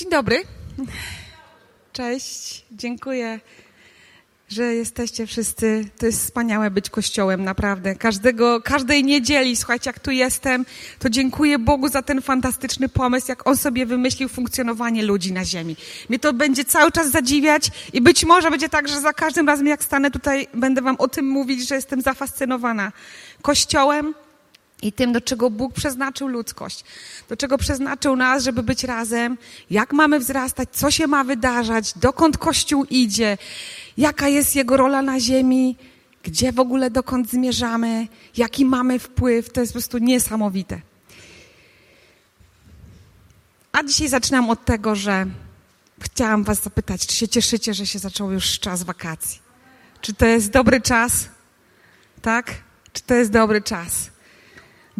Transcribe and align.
Dzień 0.00 0.10
dobry. 0.10 0.42
Cześć. 1.92 2.64
Dziękuję, 2.72 3.40
że 4.48 4.74
jesteście 4.74 5.26
wszyscy. 5.26 5.84
To 5.98 6.06
jest 6.06 6.22
wspaniałe 6.22 6.70
być 6.70 6.90
kościołem, 6.90 7.44
naprawdę. 7.44 7.94
Każdego, 7.94 8.60
każdej 8.60 9.04
niedzieli, 9.04 9.56
słuchajcie, 9.56 9.90
jak 9.90 10.00
tu 10.00 10.10
jestem, 10.10 10.66
to 10.98 11.10
dziękuję 11.10 11.58
Bogu 11.58 11.88
za 11.88 12.02
ten 12.02 12.22
fantastyczny 12.22 12.88
pomysł, 12.88 13.26
jak 13.28 13.46
On 13.46 13.56
sobie 13.56 13.86
wymyślił 13.86 14.28
funkcjonowanie 14.28 15.02
ludzi 15.02 15.32
na 15.32 15.44
ziemi. 15.44 15.76
Mnie 16.08 16.18
to 16.18 16.32
będzie 16.32 16.64
cały 16.64 16.92
czas 16.92 17.10
zadziwiać 17.10 17.70
i 17.92 18.00
być 18.00 18.24
może 18.24 18.50
będzie 18.50 18.68
tak, 18.68 18.88
że 18.88 19.00
za 19.00 19.12
każdym 19.12 19.46
razem, 19.46 19.66
jak 19.66 19.84
stanę 19.84 20.10
tutaj, 20.10 20.48
będę 20.54 20.82
Wam 20.82 20.96
o 20.98 21.08
tym 21.08 21.26
mówić, 21.26 21.68
że 21.68 21.74
jestem 21.74 22.00
zafascynowana 22.00 22.92
kościołem, 23.42 24.14
i 24.82 24.92
tym, 24.92 25.12
do 25.12 25.20
czego 25.20 25.50
Bóg 25.50 25.72
przeznaczył 25.74 26.28
ludzkość, 26.28 26.84
do 27.28 27.36
czego 27.36 27.58
przeznaczył 27.58 28.16
nas, 28.16 28.44
żeby 28.44 28.62
być 28.62 28.84
razem, 28.84 29.38
jak 29.70 29.92
mamy 29.92 30.18
wzrastać, 30.18 30.68
co 30.72 30.90
się 30.90 31.06
ma 31.06 31.24
wydarzać, 31.24 31.92
dokąd 31.98 32.38
Kościół 32.38 32.84
idzie, 32.84 33.38
jaka 33.96 34.28
jest 34.28 34.56
jego 34.56 34.76
rola 34.76 35.02
na 35.02 35.20
ziemi, 35.20 35.76
gdzie 36.22 36.52
w 36.52 36.60
ogóle 36.60 36.90
dokąd 36.90 37.30
zmierzamy, 37.30 38.08
jaki 38.36 38.64
mamy 38.64 38.98
wpływ. 38.98 39.52
To 39.52 39.60
jest 39.60 39.72
po 39.72 39.78
prostu 39.78 39.98
niesamowite. 39.98 40.80
A 43.72 43.82
dzisiaj 43.82 44.08
zaczynam 44.08 44.50
od 44.50 44.64
tego, 44.64 44.94
że 44.94 45.26
chciałam 46.00 46.44
Was 46.44 46.62
zapytać, 46.62 47.06
czy 47.06 47.16
się 47.16 47.28
cieszycie, 47.28 47.74
że 47.74 47.86
się 47.86 47.98
zaczął 47.98 48.32
już 48.32 48.58
czas 48.58 48.82
wakacji? 48.82 49.40
Czy 50.00 50.14
to 50.14 50.26
jest 50.26 50.50
dobry 50.50 50.80
czas? 50.80 51.28
Tak? 52.22 52.54
Czy 52.92 53.02
to 53.02 53.14
jest 53.14 53.30
dobry 53.30 53.62
czas? 53.62 54.10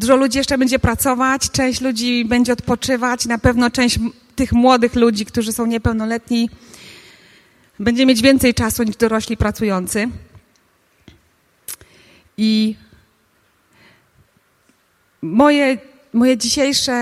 Dużo 0.00 0.16
ludzi 0.16 0.38
jeszcze 0.38 0.58
będzie 0.58 0.78
pracować, 0.78 1.50
część 1.50 1.80
ludzi 1.80 2.24
będzie 2.24 2.52
odpoczywać, 2.52 3.26
na 3.26 3.38
pewno 3.38 3.70
część 3.70 3.98
tych 4.36 4.52
młodych 4.52 4.94
ludzi, 4.94 5.26
którzy 5.26 5.52
są 5.52 5.66
niepełnoletni, 5.66 6.50
będzie 7.78 8.06
mieć 8.06 8.22
więcej 8.22 8.54
czasu 8.54 8.82
niż 8.82 8.96
dorośli 8.96 9.36
pracujący. 9.36 10.08
I 12.36 12.76
moje, 15.22 15.78
moje 16.12 16.36
dzisiejsze 16.36 16.92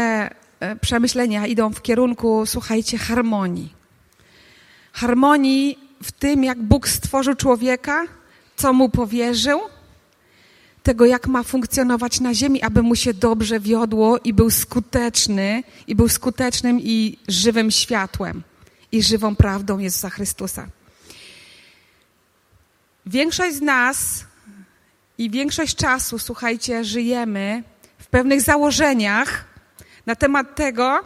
e, 0.60 0.77
przemyślenia 0.77 1.46
idą 1.46 1.72
w 1.72 1.83
kierunku, 1.83 2.46
słuchajcie, 2.46 2.98
harmonii. 2.98 3.72
Harmonii 4.92 5.78
w 6.02 6.12
tym, 6.12 6.44
jak 6.44 6.62
Bóg 6.62 6.88
stworzył 6.88 7.34
człowieka, 7.34 8.05
co 8.56 8.72
mu 8.72 8.88
powierzył– 8.88 9.60
tego, 10.89 11.06
jak 11.06 11.27
ma 11.27 11.42
funkcjonować 11.42 12.20
na 12.20 12.34
ziemi, 12.34 12.62
aby 12.62 12.83
mu 12.83 12.97
się 12.97 13.14
dobrze 13.14 13.61
wiodło 13.61 14.19
i 14.19 14.33
był 14.33 14.50
skuteczny, 14.50 15.62
i 15.86 15.95
był 15.95 16.08
skutecznym 16.08 16.80
i 16.80 17.19
żywym 17.28 17.70
światłem 17.70 18.42
i 18.92 19.03
żywą 19.03 19.36
prawdą 19.36 19.78
Jezusa 19.78 20.11
Chrystusa. 20.11 20.69
Większość 23.06 23.56
z 23.56 23.61
nas 23.61 24.25
i 25.19 25.30
większość 25.30 25.77
czasu, 25.77 26.19
słuchajcie, 26.19 26.84
żyjemy 26.84 27.62
w 27.98 28.06
pewnych 28.06 28.41
założeniach 28.41 29.45
na 30.06 30.17
temat 30.17 30.55
tego, 30.55 31.00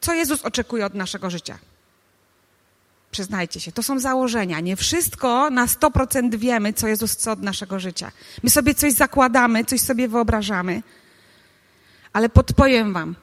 co 0.00 0.14
Jezus 0.14 0.42
oczekuje 0.42 0.86
od 0.86 0.94
naszego 0.94 1.30
życia. 1.30 1.58
Przyznajcie 3.10 3.60
się, 3.60 3.72
to 3.72 3.82
są 3.82 3.98
założenia. 3.98 4.60
Nie 4.60 4.76
wszystko 4.76 5.50
na 5.50 5.66
100% 5.66 6.34
wiemy, 6.36 6.72
co 6.72 6.88
Jezus 6.88 7.12
chce 7.12 7.32
od 7.32 7.42
naszego 7.42 7.80
życia. 7.80 8.12
My 8.42 8.50
sobie 8.50 8.74
coś 8.74 8.92
zakładamy, 8.92 9.64
coś 9.64 9.80
sobie 9.80 10.08
wyobrażamy. 10.08 10.82
Ale 12.12 12.28
podpowiem 12.28 12.92
Wam, 12.92 13.16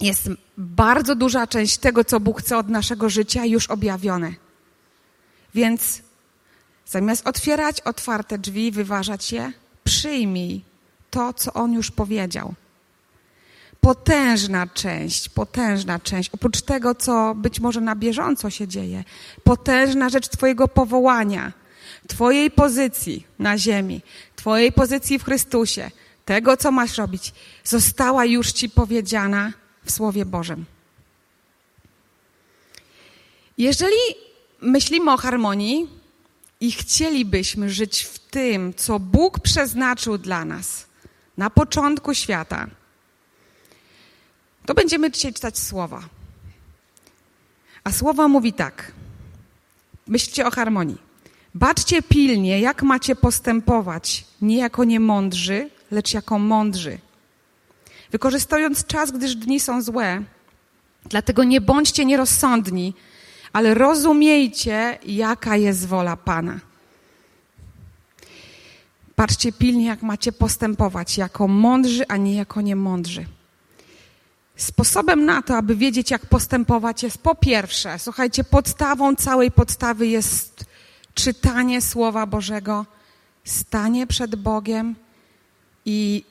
jest 0.00 0.28
bardzo 0.58 1.14
duża 1.14 1.46
część 1.46 1.78
tego, 1.78 2.04
co 2.04 2.20
Bóg 2.20 2.40
chce 2.40 2.58
od 2.58 2.68
naszego 2.68 3.10
życia, 3.10 3.44
już 3.44 3.66
objawione. 3.66 4.34
Więc 5.54 6.02
zamiast 6.86 7.26
otwierać 7.26 7.80
otwarte 7.80 8.38
drzwi, 8.38 8.72
wyważać 8.72 9.32
je, 9.32 9.52
przyjmij 9.84 10.64
to, 11.10 11.32
co 11.32 11.52
On 11.52 11.72
już 11.72 11.90
powiedział 11.90 12.54
potężna 13.80 14.66
część, 14.66 15.28
potężna 15.28 15.98
część, 15.98 16.30
oprócz 16.32 16.62
tego, 16.62 16.94
co 16.94 17.34
być 17.34 17.60
może 17.60 17.80
na 17.80 17.96
bieżąco 17.96 18.50
się 18.50 18.68
dzieje, 18.68 19.04
potężna 19.44 20.08
rzecz 20.08 20.28
Twojego 20.28 20.68
powołania, 20.68 21.52
Twojej 22.08 22.50
pozycji 22.50 23.26
na 23.38 23.58
ziemi, 23.58 24.02
Twojej 24.36 24.72
pozycji 24.72 25.18
w 25.18 25.24
Chrystusie, 25.24 25.90
tego, 26.24 26.56
co 26.56 26.72
masz 26.72 26.98
robić, 26.98 27.32
została 27.64 28.24
już 28.24 28.52
Ci 28.52 28.70
powiedziana 28.70 29.52
w 29.84 29.90
Słowie 29.90 30.24
Bożym. 30.24 30.64
Jeżeli 33.58 33.96
myślimy 34.60 35.12
o 35.12 35.16
harmonii 35.16 35.88
i 36.60 36.72
chcielibyśmy 36.72 37.70
żyć 37.70 38.02
w 38.02 38.18
tym, 38.18 38.74
co 38.74 38.98
Bóg 38.98 39.40
przeznaczył 39.40 40.18
dla 40.18 40.44
nas 40.44 40.86
na 41.36 41.50
początku 41.50 42.14
świata, 42.14 42.66
to 44.66 44.74
będziemy 44.74 45.10
dzisiaj 45.10 45.32
czytać 45.32 45.58
słowa. 45.58 46.00
A 47.84 47.92
słowa 47.92 48.28
mówi 48.28 48.52
tak. 48.52 48.92
Myślcie 50.06 50.46
o 50.46 50.50
harmonii. 50.50 50.98
Baczcie 51.54 52.02
pilnie, 52.02 52.60
jak 52.60 52.82
macie 52.82 53.16
postępować, 53.16 54.24
nie 54.42 54.56
jako 54.56 54.84
niemądrzy, 54.84 55.70
lecz 55.90 56.14
jako 56.14 56.38
mądrzy. 56.38 56.98
Wykorzystując 58.12 58.86
czas, 58.86 59.10
gdyż 59.10 59.34
dni 59.34 59.60
są 59.60 59.82
złe, 59.82 60.22
dlatego 61.04 61.44
nie 61.44 61.60
bądźcie 61.60 62.04
nierozsądni, 62.04 62.94
ale 63.52 63.74
rozumiejcie, 63.74 64.98
jaka 65.06 65.56
jest 65.56 65.86
wola 65.86 66.16
Pana. 66.16 66.60
Patrzcie 69.16 69.52
pilnie, 69.52 69.86
jak 69.86 70.02
macie 70.02 70.32
postępować, 70.32 71.18
jako 71.18 71.48
mądrzy, 71.48 72.08
a 72.08 72.16
nie 72.16 72.34
jako 72.34 72.60
niemądrzy. 72.60 73.24
Sposobem 74.60 75.24
na 75.24 75.42
to, 75.42 75.56
aby 75.56 75.76
wiedzieć, 75.76 76.10
jak 76.10 76.26
postępować, 76.26 77.02
jest 77.02 77.18
po 77.18 77.34
pierwsze, 77.34 77.98
słuchajcie, 77.98 78.44
podstawą 78.44 79.16
całej 79.16 79.50
podstawy 79.50 80.06
jest 80.06 80.64
czytanie 81.14 81.82
Słowa 81.82 82.26
Bożego, 82.26 82.86
stanie 83.44 84.06
przed 84.06 84.36
Bogiem 84.36 84.94
i 85.84 86.24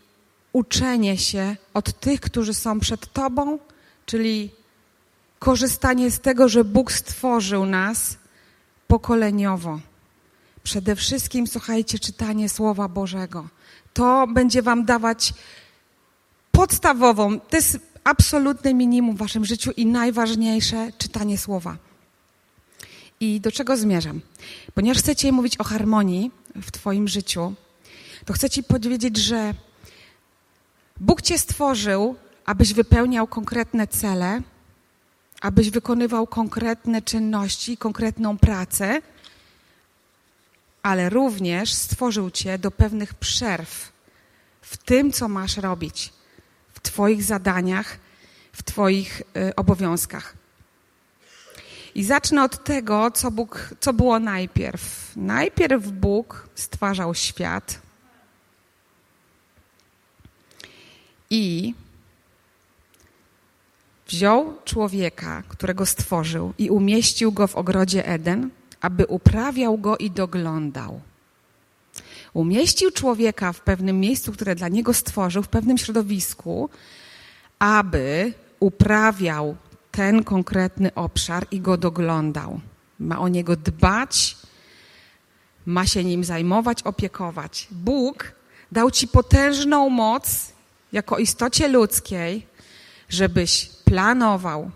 uczenie 0.53 1.17
się 1.17 1.55
od 1.73 1.99
tych, 1.99 2.21
którzy 2.21 2.53
są 2.53 2.79
przed 2.79 3.13
Tobą, 3.13 3.59
czyli 4.05 4.51
korzystanie 5.39 6.11
z 6.11 6.19
tego, 6.19 6.49
że 6.49 6.63
Bóg 6.63 6.91
stworzył 6.91 7.65
nas 7.65 8.17
pokoleniowo. 8.87 9.79
Przede 10.63 10.95
wszystkim, 10.95 11.47
słuchajcie, 11.47 11.99
czytanie 11.99 12.49
Słowa 12.49 12.87
Bożego. 12.87 13.47
To 13.93 14.27
będzie 14.27 14.61
Wam 14.61 14.85
dawać 14.85 15.33
podstawową, 16.51 17.39
to 17.39 17.55
jest 17.55 17.88
absolutne 18.09 18.73
minimum 18.73 19.15
w 19.15 19.19
waszym 19.19 19.45
życiu 19.45 19.71
i 19.71 19.85
najważniejsze 19.85 20.91
czytanie 20.97 21.37
słowa. 21.37 21.77
I 23.19 23.41
do 23.41 23.51
czego 23.51 23.77
zmierzam? 23.77 24.21
Ponieważ 24.73 24.97
chcecie 24.97 25.31
mówić 25.31 25.57
o 25.57 25.63
harmonii 25.63 26.31
w 26.55 26.71
Twoim 26.71 27.07
życiu, 27.07 27.53
to 28.25 28.33
chcę 28.33 28.49
Ci 28.49 28.63
powiedzieć, 28.63 29.17
że 29.17 29.53
Bóg 30.99 31.21
Cię 31.21 31.37
stworzył, 31.37 32.15
abyś 32.45 32.73
wypełniał 32.73 33.27
konkretne 33.27 33.87
cele, 33.87 34.41
abyś 35.41 35.69
wykonywał 35.69 36.27
konkretne 36.27 37.01
czynności, 37.01 37.77
konkretną 37.77 38.37
pracę, 38.37 39.01
ale 40.83 41.09
również 41.09 41.73
stworzył 41.73 42.31
Cię 42.31 42.57
do 42.57 42.71
pewnych 42.71 43.13
przerw 43.13 43.91
w 44.61 44.77
tym, 44.77 45.11
co 45.11 45.27
masz 45.27 45.57
robić 45.57 46.18
w 46.79 46.81
Twoich 46.81 47.23
zadaniach, 47.23 47.97
w 48.53 48.63
Twoich 48.63 49.21
y, 49.21 49.55
obowiązkach. 49.55 50.33
I 51.95 52.03
zacznę 52.03 52.43
od 52.43 52.63
tego, 52.63 53.11
co, 53.11 53.31
Bóg, 53.31 53.69
co 53.79 53.93
było 53.93 54.19
najpierw. 54.19 55.11
Najpierw 55.15 55.87
Bóg 55.87 56.49
stwarzał 56.55 57.15
świat 57.15 57.81
i 61.29 61.73
wziął 64.07 64.57
człowieka, 64.65 65.43
którego 65.47 65.85
stworzył, 65.85 66.53
i 66.57 66.69
umieścił 66.69 67.31
go 67.31 67.47
w 67.47 67.55
ogrodzie 67.55 68.07
Eden, 68.07 68.49
aby 68.81 69.05
uprawiał 69.05 69.77
go 69.77 69.97
i 69.97 70.11
doglądał. 70.11 71.01
Umieścił 72.33 72.91
człowieka 72.91 73.53
w 73.53 73.61
pewnym 73.61 73.99
miejscu, 73.99 74.31
które 74.31 74.55
dla 74.55 74.67
niego 74.67 74.93
stworzył, 74.93 75.43
w 75.43 75.47
pewnym 75.47 75.77
środowisku, 75.77 76.69
aby 77.59 78.33
uprawiał 78.59 79.55
ten 79.91 80.23
konkretny 80.23 80.93
obszar 80.93 81.47
i 81.51 81.61
go 81.61 81.77
doglądał. 81.77 82.59
Ma 82.99 83.19
o 83.19 83.27
niego 83.27 83.55
dbać, 83.55 84.37
ma 85.65 85.85
się 85.85 86.03
nim 86.03 86.23
zajmować, 86.23 86.83
opiekować. 86.83 87.67
Bóg 87.71 88.31
dał 88.71 88.91
ci 88.91 89.07
potężną 89.07 89.89
moc 89.89 90.51
jako 90.91 91.17
istocie 91.17 91.67
ludzkiej, 91.67 92.47
żebyś 93.09 93.69
planował, 93.85 94.71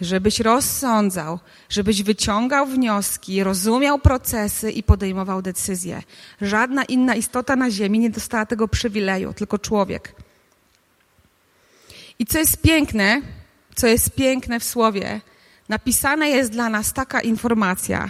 żebyś 0.00 0.40
rozsądzał, 0.40 1.38
żebyś 1.68 2.02
wyciągał 2.02 2.66
wnioski, 2.66 3.44
rozumiał 3.44 3.98
procesy 3.98 4.70
i 4.70 4.82
podejmował 4.82 5.42
decyzje. 5.42 6.02
Żadna 6.40 6.84
inna 6.84 7.14
istota 7.14 7.56
na 7.56 7.70
Ziemi 7.70 7.98
nie 7.98 8.10
dostała 8.10 8.46
tego 8.46 8.68
przywileju, 8.68 9.32
tylko 9.32 9.58
człowiek. 9.58 10.14
I 12.18 12.26
co 12.26 12.38
jest 12.38 12.62
piękne, 12.62 13.22
co 13.74 13.86
jest 13.86 14.10
piękne 14.10 14.60
w 14.60 14.64
słowie, 14.64 15.20
napisana 15.68 16.26
jest 16.26 16.50
dla 16.52 16.68
nas 16.68 16.92
taka 16.92 17.20
informacja, 17.20 18.08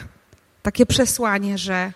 takie 0.62 0.86
przesłanie, 0.86 1.58
że 1.58 1.92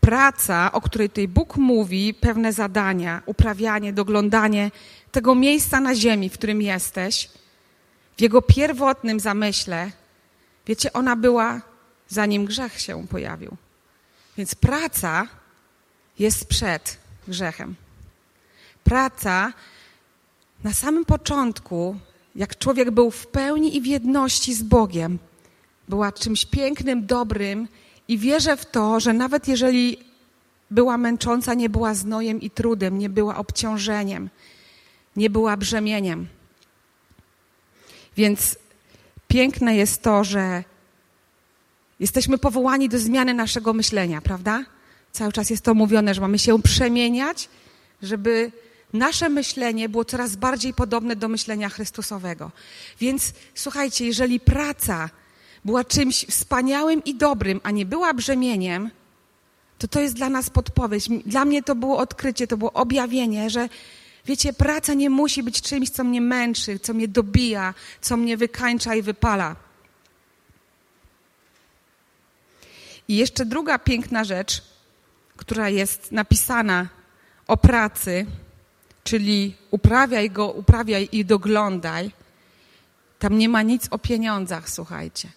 praca, 0.00 0.72
o 0.72 0.80
której 0.80 1.08
tutaj 1.08 1.28
Bóg 1.28 1.56
mówi, 1.56 2.14
pewne 2.14 2.52
zadania, 2.52 3.22
uprawianie, 3.26 3.92
doglądanie 3.92 4.70
tego 5.12 5.34
miejsca 5.34 5.80
na 5.80 5.94
ziemi, 5.94 6.28
w 6.28 6.32
którym 6.32 6.62
jesteś, 6.62 7.28
w 8.16 8.20
jego 8.20 8.42
pierwotnym 8.42 9.20
zamyśle, 9.20 9.90
wiecie, 10.66 10.92
ona 10.92 11.16
była 11.16 11.60
zanim 12.08 12.44
grzech 12.44 12.80
się 12.80 13.06
pojawił. 13.06 13.56
Więc 14.36 14.54
praca 14.54 15.26
jest 16.18 16.48
przed 16.48 16.98
grzechem. 17.28 17.74
Praca 18.84 19.52
na 20.64 20.72
samym 20.72 21.04
początku, 21.04 21.96
jak 22.34 22.58
człowiek 22.58 22.90
był 22.90 23.10
w 23.10 23.26
pełni 23.26 23.76
i 23.76 23.80
w 23.80 23.86
jedności 23.86 24.54
z 24.54 24.62
Bogiem, 24.62 25.18
była 25.88 26.12
czymś 26.12 26.44
pięknym, 26.44 27.06
dobrym 27.06 27.68
i 28.08 28.18
wierzę 28.18 28.56
w 28.56 28.66
to, 28.66 29.00
że 29.00 29.12
nawet 29.12 29.48
jeżeli 29.48 29.98
była 30.70 30.98
męcząca, 30.98 31.54
nie 31.54 31.68
była 31.68 31.94
znojem 31.94 32.40
i 32.40 32.50
trudem, 32.50 32.98
nie 32.98 33.08
była 33.08 33.36
obciążeniem, 33.36 34.30
nie 35.16 35.30
była 35.30 35.56
brzemieniem. 35.56 36.26
Więc 38.16 38.58
piękne 39.28 39.76
jest 39.76 40.02
to, 40.02 40.24
że 40.24 40.64
jesteśmy 42.00 42.38
powołani 42.38 42.88
do 42.88 42.98
zmiany 42.98 43.34
naszego 43.34 43.72
myślenia, 43.72 44.20
prawda? 44.20 44.64
Cały 45.12 45.32
czas 45.32 45.50
jest 45.50 45.64
to 45.64 45.74
mówione, 45.74 46.14
że 46.14 46.20
mamy 46.20 46.38
się 46.38 46.62
przemieniać, 46.62 47.48
żeby 48.02 48.52
nasze 48.92 49.28
myślenie 49.28 49.88
było 49.88 50.04
coraz 50.04 50.36
bardziej 50.36 50.74
podobne 50.74 51.16
do 51.16 51.28
myślenia 51.28 51.68
Chrystusowego. 51.68 52.50
Więc 53.00 53.32
słuchajcie, 53.54 54.06
jeżeli 54.06 54.40
praca 54.40 55.10
była 55.64 55.84
czymś 55.84 56.26
wspaniałym 56.26 57.04
i 57.04 57.14
dobrym, 57.14 57.60
a 57.62 57.70
nie 57.70 57.86
była 57.86 58.14
brzemieniem, 58.14 58.90
to 59.78 59.88
to 59.88 60.00
jest 60.00 60.14
dla 60.14 60.28
nas 60.28 60.50
podpowiedź. 60.50 61.08
Dla 61.26 61.44
mnie 61.44 61.62
to 61.62 61.74
było 61.74 61.98
odkrycie, 61.98 62.46
to 62.46 62.56
było 62.56 62.72
objawienie, 62.72 63.50
że 63.50 63.68
wiecie, 64.26 64.52
praca 64.52 64.94
nie 64.94 65.10
musi 65.10 65.42
być 65.42 65.62
czymś, 65.62 65.90
co 65.90 66.04
mnie 66.04 66.20
męczy, 66.20 66.78
co 66.78 66.94
mnie 66.94 67.08
dobija, 67.08 67.74
co 68.00 68.16
mnie 68.16 68.36
wykańcza 68.36 68.94
i 68.94 69.02
wypala. 69.02 69.56
I 73.08 73.16
jeszcze 73.16 73.46
druga 73.46 73.78
piękna 73.78 74.24
rzecz, 74.24 74.62
która 75.36 75.68
jest 75.68 76.12
napisana 76.12 76.88
o 77.46 77.56
pracy, 77.56 78.26
czyli 79.04 79.56
uprawiaj 79.70 80.30
go, 80.30 80.50
uprawiaj 80.50 81.08
i 81.12 81.24
doglądaj. 81.24 82.10
Tam 83.18 83.38
nie 83.38 83.48
ma 83.48 83.62
nic 83.62 83.88
o 83.90 83.98
pieniądzach, 83.98 84.70
słuchajcie. 84.70 85.28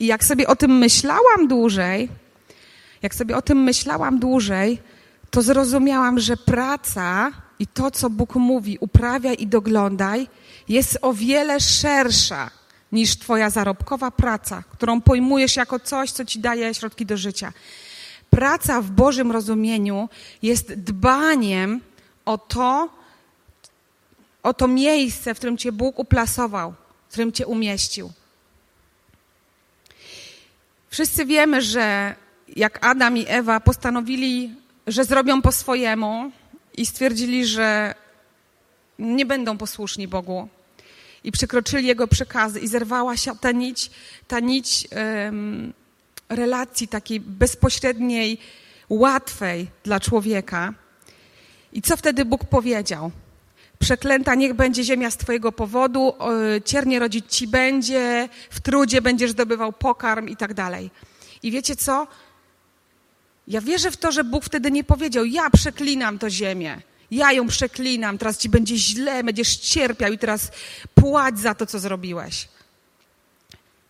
I 0.00 0.06
jak 0.06 0.24
sobie 0.24 0.46
o 0.46 0.56
tym 0.56 0.78
myślałam 0.78 1.48
dłużej, 1.48 2.08
jak 3.02 3.14
sobie 3.14 3.36
o 3.36 3.42
tym 3.42 3.62
myślałam 3.62 4.18
dłużej, 4.18 4.78
to 5.30 5.42
zrozumiałam, 5.42 6.20
że 6.20 6.36
praca 6.36 7.32
i 7.58 7.66
to, 7.66 7.90
co 7.90 8.10
Bóg 8.10 8.34
mówi, 8.34 8.78
uprawiaj 8.80 9.36
i 9.38 9.46
doglądaj, 9.46 10.28
jest 10.68 10.98
o 11.02 11.12
wiele 11.12 11.60
szersza 11.60 12.50
niż 12.92 13.16
Twoja 13.16 13.50
zarobkowa 13.50 14.10
praca, 14.10 14.62
którą 14.70 15.00
pojmujesz 15.00 15.56
jako 15.56 15.80
coś, 15.80 16.10
co 16.10 16.24
Ci 16.24 16.38
daje 16.38 16.74
środki 16.74 17.06
do 17.06 17.16
życia. 17.16 17.52
Praca 18.30 18.82
w 18.82 18.90
Bożym 18.90 19.32
rozumieniu 19.32 20.08
jest 20.42 20.74
dbaniem 20.74 21.80
o 22.24 22.38
to, 22.38 22.88
o 24.42 24.54
to 24.54 24.68
miejsce, 24.68 25.34
w 25.34 25.38
którym 25.38 25.58
Cię 25.58 25.72
Bóg 25.72 25.98
uplasował, 25.98 26.74
w 27.08 27.12
którym 27.12 27.32
Cię 27.32 27.46
umieścił. 27.46 28.12
Wszyscy 30.90 31.26
wiemy, 31.26 31.62
że 31.62 32.14
jak 32.56 32.86
Adam 32.86 33.16
i 33.16 33.24
Ewa 33.28 33.60
postanowili, 33.60 34.54
że 34.88 35.04
zrobią 35.04 35.42
po 35.42 35.52
swojemu 35.52 36.30
i 36.76 36.86
stwierdzili, 36.86 37.46
że 37.46 37.94
nie 38.98 39.26
będą 39.26 39.58
posłuszni 39.58 40.08
Bogu 40.08 40.48
i 41.24 41.32
przekroczyli 41.32 41.86
Jego 41.86 42.08
przekazy 42.08 42.60
i 42.60 42.68
zerwała 42.68 43.16
się 43.16 43.36
ta 43.36 43.52
nić, 43.52 43.90
ta 44.28 44.40
nić 44.40 44.88
um, 45.24 45.72
relacji 46.28 46.88
takiej 46.88 47.20
bezpośredniej, 47.20 48.38
łatwej 48.88 49.66
dla 49.84 50.00
człowieka. 50.00 50.74
I 51.72 51.82
co 51.82 51.96
wtedy 51.96 52.24
Bóg 52.24 52.44
powiedział? 52.44 53.10
Przeklęta 53.78 54.34
niech 54.34 54.54
będzie 54.54 54.84
ziemia 54.84 55.10
z 55.10 55.16
Twojego 55.16 55.52
powodu, 55.52 56.12
ciernie 56.64 56.98
rodzić 56.98 57.36
Ci 57.36 57.48
będzie, 57.48 58.28
w 58.50 58.60
trudzie 58.60 59.02
będziesz 59.02 59.30
zdobywał 59.30 59.72
pokarm 59.72 60.28
i 60.28 60.36
tak 60.36 60.54
dalej. 60.54 60.90
I 61.42 61.50
wiecie 61.50 61.76
co? 61.76 62.06
Ja 63.48 63.60
wierzę 63.60 63.90
w 63.90 63.96
to, 63.96 64.12
że 64.12 64.24
Bóg 64.24 64.44
wtedy 64.44 64.70
nie 64.70 64.84
powiedział, 64.84 65.24
ja 65.24 65.50
przeklinam 65.50 66.18
tę 66.18 66.30
ziemię, 66.30 66.80
ja 67.10 67.32
ją 67.32 67.46
przeklinam, 67.46 68.18
teraz 68.18 68.38
Ci 68.38 68.48
będzie 68.48 68.76
źle, 68.76 69.24
będziesz 69.24 69.56
cierpiał 69.56 70.12
i 70.12 70.18
teraz 70.18 70.50
płać 70.94 71.38
za 71.38 71.54
to, 71.54 71.66
co 71.66 71.78
zrobiłeś. 71.78 72.48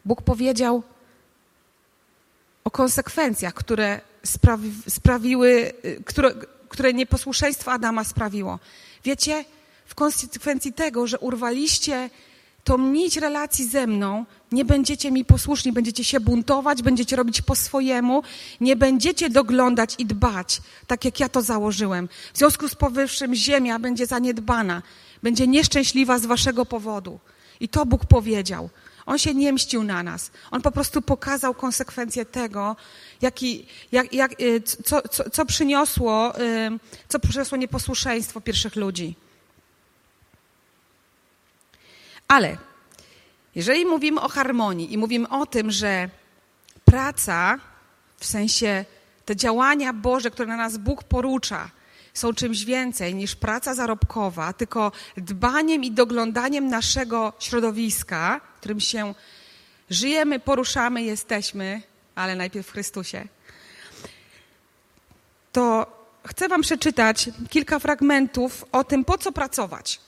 Bóg 0.05 0.23
powiedział 0.23 0.83
o 2.65 2.71
konsekwencjach, 2.71 3.55
które 3.55 4.01
sprawi, 4.25 4.73
sprawiły, 4.89 5.73
które, 6.05 6.35
które 6.69 6.93
nieposłuszeństwo 6.93 7.73
Adama 7.73 8.05
sprawiło. 8.05 8.59
Wiecie, 9.05 9.45
w 9.87 9.95
konsekwencji 9.95 10.73
tego, 10.73 11.07
że 11.07 11.19
urwaliście 11.19 12.11
tą 12.69 12.79
nić 12.79 13.17
relacji 13.17 13.65
ze 13.69 13.87
mną, 13.87 14.25
nie 14.53 14.65
będziecie 14.65 15.11
mi 15.11 15.25
posłuszni, 15.25 15.73
będziecie 15.73 16.05
się 16.05 16.21
buntować, 16.21 16.83
będziecie 16.83 17.17
robić 17.17 17.43
po 17.43 17.55
swojemu, 17.57 18.23
nie 18.61 18.77
będziecie 18.77 19.31
doglądać 19.31 19.95
i 19.99 20.07
dbać, 20.07 20.61
tak 20.87 21.05
jak 21.05 21.21
ja 21.21 21.29
to 21.29 21.43
założyłem. 21.43 22.09
W 22.35 22.39
związku 22.39 22.69
z 22.69 22.75
powyższym 22.75 23.35
ziemia 23.35 23.79
będzie 23.79 24.07
zaniedbana, 24.07 24.83
będzie 25.23 25.47
nieszczęśliwa 25.47 26.19
z 26.19 26.27
waszego 26.27 26.67
powodu. 26.67 27.19
I 27.61 27.69
to 27.69 27.87
Bóg 27.87 28.07
powiedział. 28.07 28.71
On 29.07 29.19
się 29.19 29.35
nie 29.35 29.53
mścił 29.53 29.85
na 29.85 30.03
nas. 30.03 30.31
On 30.51 30.63
po 30.63 30.71
prostu 30.71 31.03
pokazał 31.03 31.55
konsekwencje 31.55 32.25
tego, 32.25 32.77
jaki, 33.23 33.67
jak, 33.93 34.13
jak, 34.13 34.41
y, 34.41 34.61
co, 34.61 35.03
co, 35.09 35.31
co, 35.31 35.47
przyniosło, 35.47 36.41
y, 36.41 36.71
co 37.09 37.19
przyniosło 37.19 37.59
nieposłuszeństwo 37.59 38.41
pierwszych 38.41 38.77
ludzi. 38.77 39.28
Ale 42.29 42.57
jeżeli 43.55 43.87
mówimy 43.87 44.21
o 44.21 44.29
harmonii 44.29 44.93
i 44.93 44.99
mówimy 44.99 45.29
o 45.29 45.47
tym, 45.47 45.71
że 45.71 46.09
praca, 46.85 47.59
w 48.17 48.27
sensie 48.27 48.85
te 49.25 49.37
działania 49.37 49.93
Boże, 49.93 50.31
które 50.31 50.49
na 50.49 50.57
nas 50.57 50.77
Bóg 50.77 51.05
porucza, 51.05 51.71
są 52.15 52.35
czymś 52.35 52.65
więcej 52.65 53.15
niż 53.15 53.37
praca 53.37 53.75
zarobkowa, 53.75 54.53
tylko 54.53 54.93
dbaniem 55.17 55.85
i 55.85 55.91
doglądaniem 55.91 56.67
naszego 56.67 57.33
środowiska, 57.39 58.41
w 58.57 58.61
którym 58.61 58.81
się 58.81 59.15
żyjemy, 59.91 60.41
poruszamy, 60.41 61.03
jesteśmy, 61.03 61.83
ale 62.15 62.37
najpierw 62.37 62.67
w 62.67 62.73
Chrystusie. 62.73 63.29
To 65.53 65.87
chcę 66.27 66.49
Wam 66.49 66.63
przeczytać 66.63 67.31
kilka 67.51 67.79
fragmentów 67.79 68.65
o 68.73 68.85
tym, 68.85 69.05
po 69.05 69.19
co 69.19 69.33
pracować 69.33 70.01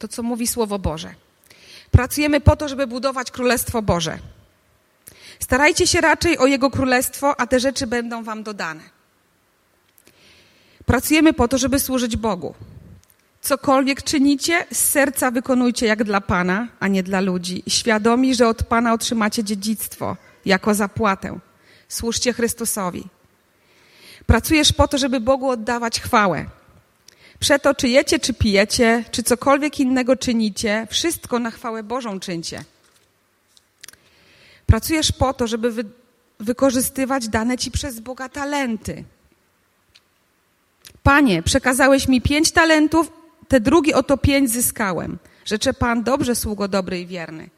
to, 0.00 0.08
co 0.08 0.22
mówi 0.22 0.46
Słowo 0.46 0.78
Boże. 0.78 1.14
Pracujemy 1.90 2.40
po 2.40 2.56
to, 2.56 2.68
żeby 2.68 2.86
budować 2.86 3.30
Królestwo 3.30 3.82
Boże. 3.82 4.18
Starajcie 5.40 5.86
się 5.86 6.00
raczej 6.00 6.38
o 6.38 6.46
Jego 6.46 6.70
Królestwo, 6.70 7.40
a 7.40 7.46
te 7.46 7.60
rzeczy 7.60 7.86
będą 7.86 8.24
Wam 8.24 8.42
dodane. 8.42 8.80
Pracujemy 10.86 11.32
po 11.32 11.48
to, 11.48 11.58
żeby 11.58 11.78
służyć 11.78 12.16
Bogu. 12.16 12.54
Cokolwiek 13.40 14.02
czynicie, 14.02 14.66
z 14.72 14.78
serca 14.78 15.30
wykonujcie 15.30 15.86
jak 15.86 16.04
dla 16.04 16.20
Pana, 16.20 16.68
a 16.80 16.88
nie 16.88 17.02
dla 17.02 17.20
ludzi, 17.20 17.62
świadomi, 17.68 18.34
że 18.34 18.48
od 18.48 18.62
Pana 18.62 18.92
otrzymacie 18.92 19.44
dziedzictwo 19.44 20.16
jako 20.44 20.74
zapłatę. 20.74 21.38
Służcie 21.88 22.32
Chrystusowi. 22.32 23.04
Pracujesz 24.26 24.72
po 24.72 24.88
to, 24.88 24.98
żeby 24.98 25.20
Bogu 25.20 25.48
oddawać 25.48 26.00
chwałę. 26.00 26.46
Przeto 27.40 27.74
czy 27.74 27.88
jecie, 27.88 28.18
czy 28.18 28.34
pijecie, 28.34 29.04
czy 29.10 29.22
cokolwiek 29.22 29.80
innego 29.80 30.16
czynicie, 30.16 30.86
wszystko 30.90 31.38
na 31.38 31.50
chwałę 31.50 31.82
Bożą 31.82 32.20
czyńcie. 32.20 32.64
Pracujesz 34.66 35.12
po 35.12 35.34
to, 35.34 35.46
żeby 35.46 35.70
wy, 35.70 35.84
wykorzystywać 36.40 37.28
dane 37.28 37.58
ci 37.58 37.70
przez 37.70 38.00
Boga 38.00 38.28
talenty. 38.28 39.04
Panie, 41.02 41.42
przekazałeś 41.42 42.08
mi 42.08 42.20
pięć 42.20 42.50
talentów, 42.50 43.12
te 43.48 43.60
drugi 43.60 43.94
oto 43.94 44.16
pięć 44.16 44.50
zyskałem. 44.50 45.18
Życzę 45.44 45.74
Pan 45.74 46.02
dobrze, 46.02 46.34
sługo 46.34 46.68
dobry 46.68 47.00
i 47.00 47.06
wierny. 47.06 47.50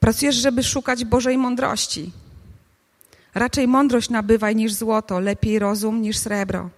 Pracujesz, 0.00 0.36
żeby 0.36 0.62
szukać 0.62 1.04
Bożej 1.04 1.38
mądrości. 1.38 2.12
Raczej 3.34 3.68
mądrość 3.68 4.10
nabywaj 4.10 4.56
niż 4.56 4.72
złoto, 4.72 5.20
lepiej 5.20 5.58
rozum 5.58 6.02
niż 6.02 6.18
srebro. 6.18 6.70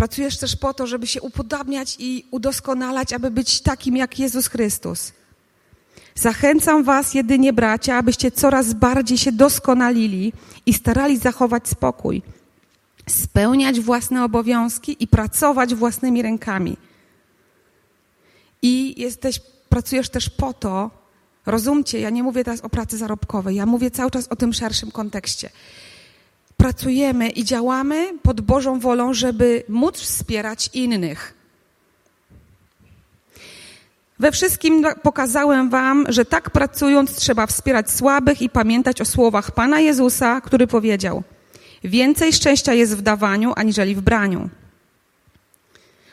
Pracujesz 0.00 0.38
też 0.38 0.56
po 0.56 0.74
to, 0.74 0.86
żeby 0.86 1.06
się 1.06 1.22
upodabniać 1.22 1.96
i 1.98 2.24
udoskonalać, 2.30 3.12
aby 3.12 3.30
być 3.30 3.60
takim 3.60 3.96
jak 3.96 4.18
Jezus 4.18 4.46
Chrystus. 4.46 5.12
Zachęcam 6.14 6.84
Was 6.84 7.14
jedynie, 7.14 7.52
bracia, 7.52 7.96
abyście 7.96 8.30
coraz 8.30 8.72
bardziej 8.72 9.18
się 9.18 9.32
doskonalili 9.32 10.32
i 10.66 10.74
starali 10.74 11.18
zachować 11.18 11.68
spokój, 11.68 12.22
spełniać 13.08 13.80
własne 13.80 14.24
obowiązki 14.24 14.96
i 15.00 15.06
pracować 15.06 15.74
własnymi 15.74 16.22
rękami. 16.22 16.76
I 18.62 19.00
jesteś, 19.00 19.40
pracujesz 19.68 20.08
też 20.08 20.30
po 20.30 20.52
to, 20.52 20.90
rozumcie, 21.46 22.00
ja 22.00 22.10
nie 22.10 22.22
mówię 22.22 22.44
teraz 22.44 22.60
o 22.60 22.68
pracy 22.68 22.98
zarobkowej, 22.98 23.56
ja 23.56 23.66
mówię 23.66 23.90
cały 23.90 24.10
czas 24.10 24.28
o 24.28 24.36
tym 24.36 24.52
szerszym 24.52 24.90
kontekście. 24.90 25.50
Pracujemy 26.60 27.28
i 27.28 27.44
działamy 27.44 28.18
pod 28.22 28.40
Bożą 28.40 28.80
wolą, 28.80 29.14
żeby 29.14 29.62
móc 29.68 30.00
wspierać 30.00 30.70
innych 30.72 31.40
we 34.20 34.32
wszystkim 34.32 34.84
pokazałem 35.02 35.70
Wam, 35.70 36.04
że 36.08 36.24
tak 36.24 36.50
pracując 36.50 37.16
trzeba 37.16 37.46
wspierać 37.46 37.90
słabych 37.90 38.42
i 38.42 38.50
pamiętać 38.50 39.00
o 39.00 39.04
słowach 39.04 39.50
Pana 39.50 39.80
Jezusa, 39.80 40.40
który 40.40 40.66
powiedział: 40.66 41.22
Więcej 41.84 42.32
szczęścia 42.32 42.74
jest 42.74 42.96
w 42.96 43.02
dawaniu, 43.02 43.52
aniżeli 43.56 43.94
w 43.94 44.00
braniu. 44.00 44.48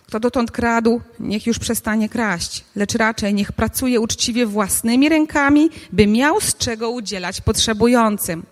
Kto 0.06 0.20
dotąd 0.20 0.52
kradł, 0.52 1.02
niech 1.20 1.48
już 1.48 1.60
przestanie 1.60 2.10
kraść, 2.10 2.64
lecz 2.76 2.96
raczej 2.96 3.34
niech 3.34 3.52
pracuje 3.52 4.00
uczciwie 4.00 4.46
własnymi 4.46 5.10
rękami, 5.10 5.70
by 5.92 6.08
miał 6.08 6.42
z 6.42 6.58
czego 6.58 6.90
udzielać 6.90 7.42
potrzebującym. 7.42 8.44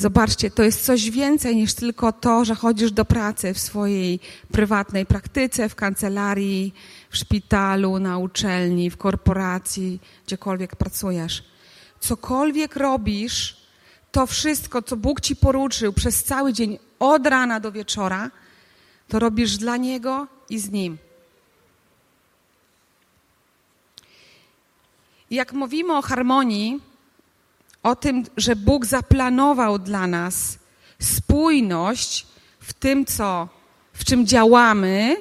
Zobaczcie, 0.00 0.50
to 0.50 0.62
jest 0.62 0.84
coś 0.84 1.10
więcej 1.10 1.56
niż 1.56 1.74
tylko 1.74 2.12
to, 2.12 2.44
że 2.44 2.54
chodzisz 2.54 2.92
do 2.92 3.04
pracy 3.04 3.54
w 3.54 3.58
swojej 3.58 4.20
prywatnej 4.52 5.06
praktyce, 5.06 5.68
w 5.68 5.74
kancelarii, 5.74 6.74
w 7.10 7.16
szpitalu, 7.16 7.98
na 7.98 8.18
uczelni, 8.18 8.90
w 8.90 8.96
korporacji, 8.96 10.00
gdziekolwiek 10.26 10.76
pracujesz. 10.76 11.44
Cokolwiek 12.00 12.76
robisz, 12.76 13.56
to 14.12 14.26
wszystko, 14.26 14.82
co 14.82 14.96
Bóg 14.96 15.20
ci 15.20 15.36
poruczył 15.36 15.92
przez 15.92 16.24
cały 16.24 16.52
dzień, 16.52 16.78
od 16.98 17.26
rana 17.26 17.60
do 17.60 17.72
wieczora, 17.72 18.30
to 19.08 19.18
robisz 19.18 19.56
dla 19.56 19.76
Niego 19.76 20.26
i 20.50 20.58
z 20.58 20.70
Nim. 20.70 20.98
Jak 25.30 25.52
mówimy 25.52 25.96
o 25.96 26.02
harmonii, 26.02 26.89
o 27.82 27.96
tym, 27.96 28.24
że 28.36 28.56
Bóg 28.56 28.86
zaplanował 28.86 29.78
dla 29.78 30.06
nas 30.06 30.58
spójność 30.98 32.26
w 32.60 32.72
tym, 32.72 33.06
co, 33.06 33.48
w 33.92 34.04
czym 34.04 34.26
działamy, 34.26 35.16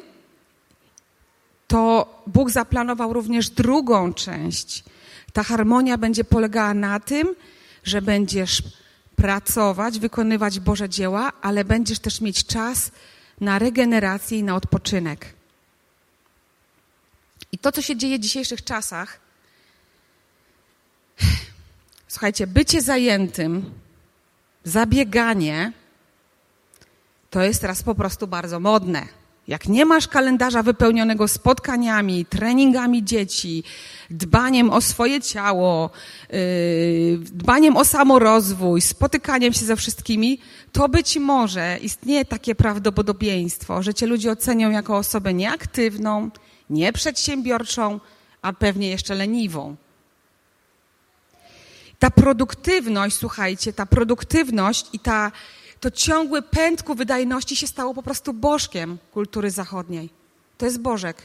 to 1.67 2.07
Bóg 2.27 2.49
zaplanował 2.49 3.13
również 3.13 3.49
drugą 3.49 4.13
część. 4.13 4.83
Ta 5.33 5.43
harmonia 5.43 5.97
będzie 5.97 6.23
polegała 6.23 6.73
na 6.73 6.99
tym, 6.99 7.35
że 7.83 8.01
będziesz 8.01 8.63
pracować, 9.15 9.99
wykonywać 9.99 10.59
Boże 10.59 10.89
dzieła, 10.89 11.31
ale 11.41 11.65
będziesz 11.65 11.99
też 11.99 12.21
mieć 12.21 12.45
czas 12.45 12.91
na 13.41 13.59
regenerację 13.59 14.39
i 14.39 14.43
na 14.43 14.55
odpoczynek. 14.55 15.33
I 17.51 17.57
to, 17.57 17.71
co 17.71 17.81
się 17.81 17.95
dzieje 17.95 18.17
w 18.17 18.21
dzisiejszych 18.21 18.63
czasach, 18.63 19.19
słuchajcie, 22.09 22.47
bycie 22.47 22.81
zajętym, 22.81 23.71
zabieganie, 24.63 25.71
to 27.29 27.41
jest 27.41 27.61
teraz 27.61 27.83
po 27.83 27.95
prostu 27.95 28.27
bardzo 28.27 28.59
modne. 28.59 29.07
Jak 29.47 29.67
nie 29.67 29.85
masz 29.85 30.07
kalendarza 30.07 30.63
wypełnionego 30.63 31.27
spotkaniami, 31.27 32.25
treningami 32.25 33.03
dzieci, 33.03 33.63
dbaniem 34.09 34.69
o 34.69 34.81
swoje 34.81 35.21
ciało, 35.21 35.89
yy, 36.29 36.37
dbaniem 37.17 37.77
o 37.77 37.85
samorozwój, 37.85 38.81
spotykaniem 38.81 39.53
się 39.53 39.65
ze 39.65 39.75
wszystkimi, 39.75 40.39
to 40.71 40.89
być 40.89 41.17
może 41.17 41.77
istnieje 41.81 42.25
takie 42.25 42.55
prawdopodobieństwo, 42.55 43.83
że 43.83 43.93
cię 43.93 44.07
ludzie 44.07 44.31
ocenią 44.31 44.71
jako 44.71 44.97
osobę 44.97 45.33
nieaktywną, 45.33 46.29
nieprzedsiębiorczą, 46.69 47.99
a 48.41 48.53
pewnie 48.53 48.89
jeszcze 48.89 49.15
leniwą. 49.15 49.75
Ta 51.99 52.09
produktywność, 52.11 53.15
słuchajcie, 53.15 53.73
ta 53.73 53.85
produktywność 53.85 54.85
i 54.93 54.99
ta 54.99 55.31
to 55.79 55.91
ciągły 55.91 56.41
pęd 56.41 56.83
ku 56.83 56.95
wydajności 56.95 57.55
się 57.55 57.67
stało 57.67 57.93
po 57.93 58.03
prostu 58.03 58.33
bożkiem 58.33 58.97
kultury 59.11 59.51
zachodniej. 59.51 60.09
To 60.57 60.65
jest 60.65 60.79
Bożek. 60.79 61.17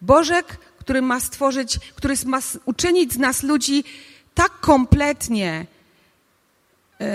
Bożek, 0.00 0.58
który 0.78 1.02
ma 1.02 1.20
stworzyć, 1.20 1.78
który 1.94 2.14
ma 2.26 2.38
uczynić 2.64 3.12
z 3.12 3.18
nas 3.18 3.42
ludzi 3.42 3.84
tak 4.34 4.60
kompletnie 4.60 5.66
yy, 7.00 7.06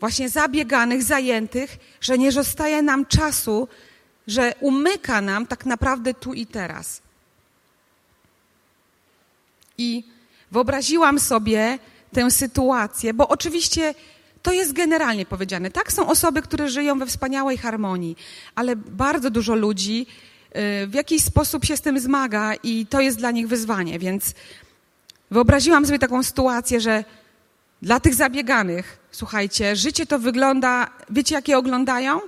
właśnie 0.00 0.28
zabieganych, 0.28 1.02
zajętych, 1.02 1.78
że 2.00 2.18
nie 2.18 2.32
zostaje 2.32 2.82
nam 2.82 3.06
czasu, 3.06 3.68
że 4.26 4.54
umyka 4.60 5.20
nam 5.20 5.46
tak 5.46 5.66
naprawdę 5.66 6.14
tu 6.14 6.34
i 6.34 6.46
teraz. 6.46 7.02
I 9.78 10.04
wyobraziłam 10.52 11.20
sobie 11.20 11.78
tę 12.12 12.30
sytuację, 12.30 13.14
bo 13.14 13.28
oczywiście 13.28 13.94
to 14.42 14.52
jest 14.52 14.72
generalnie 14.72 15.26
powiedziane. 15.26 15.70
Tak, 15.70 15.92
są 15.92 16.08
osoby, 16.08 16.42
które 16.42 16.68
żyją 16.68 16.98
we 16.98 17.06
wspaniałej 17.06 17.58
harmonii, 17.58 18.16
ale 18.54 18.76
bardzo 18.76 19.30
dużo 19.30 19.54
ludzi 19.54 20.06
y, 20.48 20.86
w 20.86 20.94
jakiś 20.94 21.24
sposób 21.24 21.64
się 21.64 21.76
z 21.76 21.80
tym 21.80 22.00
zmaga 22.00 22.54
i 22.62 22.86
to 22.86 23.00
jest 23.00 23.18
dla 23.18 23.30
nich 23.30 23.48
wyzwanie. 23.48 23.98
Więc 23.98 24.34
wyobraziłam 25.30 25.86
sobie 25.86 25.98
taką 25.98 26.22
sytuację, 26.22 26.80
że 26.80 27.04
dla 27.82 28.00
tych 28.00 28.14
zabieganych, 28.14 28.98
słuchajcie, 29.10 29.76
życie 29.76 30.06
to 30.06 30.18
wygląda, 30.18 30.90
wiecie 31.10 31.34
jakie 31.34 31.58
oglądają? 31.58 32.20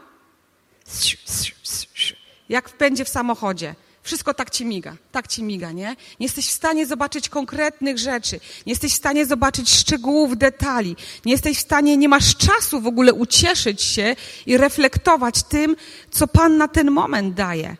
Jak 2.49 2.69
w 2.69 2.73
pędzie 2.73 3.04
w 3.04 3.09
samochodzie. 3.09 3.75
Wszystko 4.04 4.34
tak 4.34 4.50
ci 4.50 4.64
miga, 4.64 4.96
tak 5.12 5.28
ci 5.28 5.42
miga, 5.42 5.73
nie? 5.73 5.96
Nie 6.20 6.26
jesteś 6.26 6.46
w 6.49 6.52
stanie 6.52 6.87
zobaczyć 6.87 7.28
konkretnych 7.28 7.99
rzeczy, 7.99 8.40
nie 8.66 8.73
jesteś 8.73 8.92
w 8.92 8.96
stanie 8.96 9.26
zobaczyć 9.26 9.70
szczegółów, 9.70 10.37
detali, 10.38 10.96
nie 11.25 11.32
jesteś 11.32 11.58
w 11.58 11.61
stanie, 11.61 11.96
nie 11.96 12.08
masz 12.08 12.37
czasu 12.37 12.80
w 12.80 12.87
ogóle 12.87 13.12
ucieszyć 13.12 13.82
się 13.82 14.16
i 14.46 14.56
reflektować 14.56 15.42
tym, 15.42 15.76
co 16.11 16.26
Pan 16.26 16.56
na 16.56 16.68
ten 16.68 16.90
moment 16.90 17.34
daje. 17.34 17.76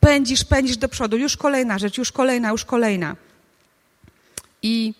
Pędzisz, 0.00 0.44
pędzisz 0.44 0.76
do 0.76 0.88
przodu, 0.88 1.16
już 1.16 1.36
kolejna 1.36 1.78
rzecz, 1.78 1.98
już 1.98 2.12
kolejna, 2.12 2.50
już 2.50 2.64
kolejna. 2.64 3.16
I 4.62 4.94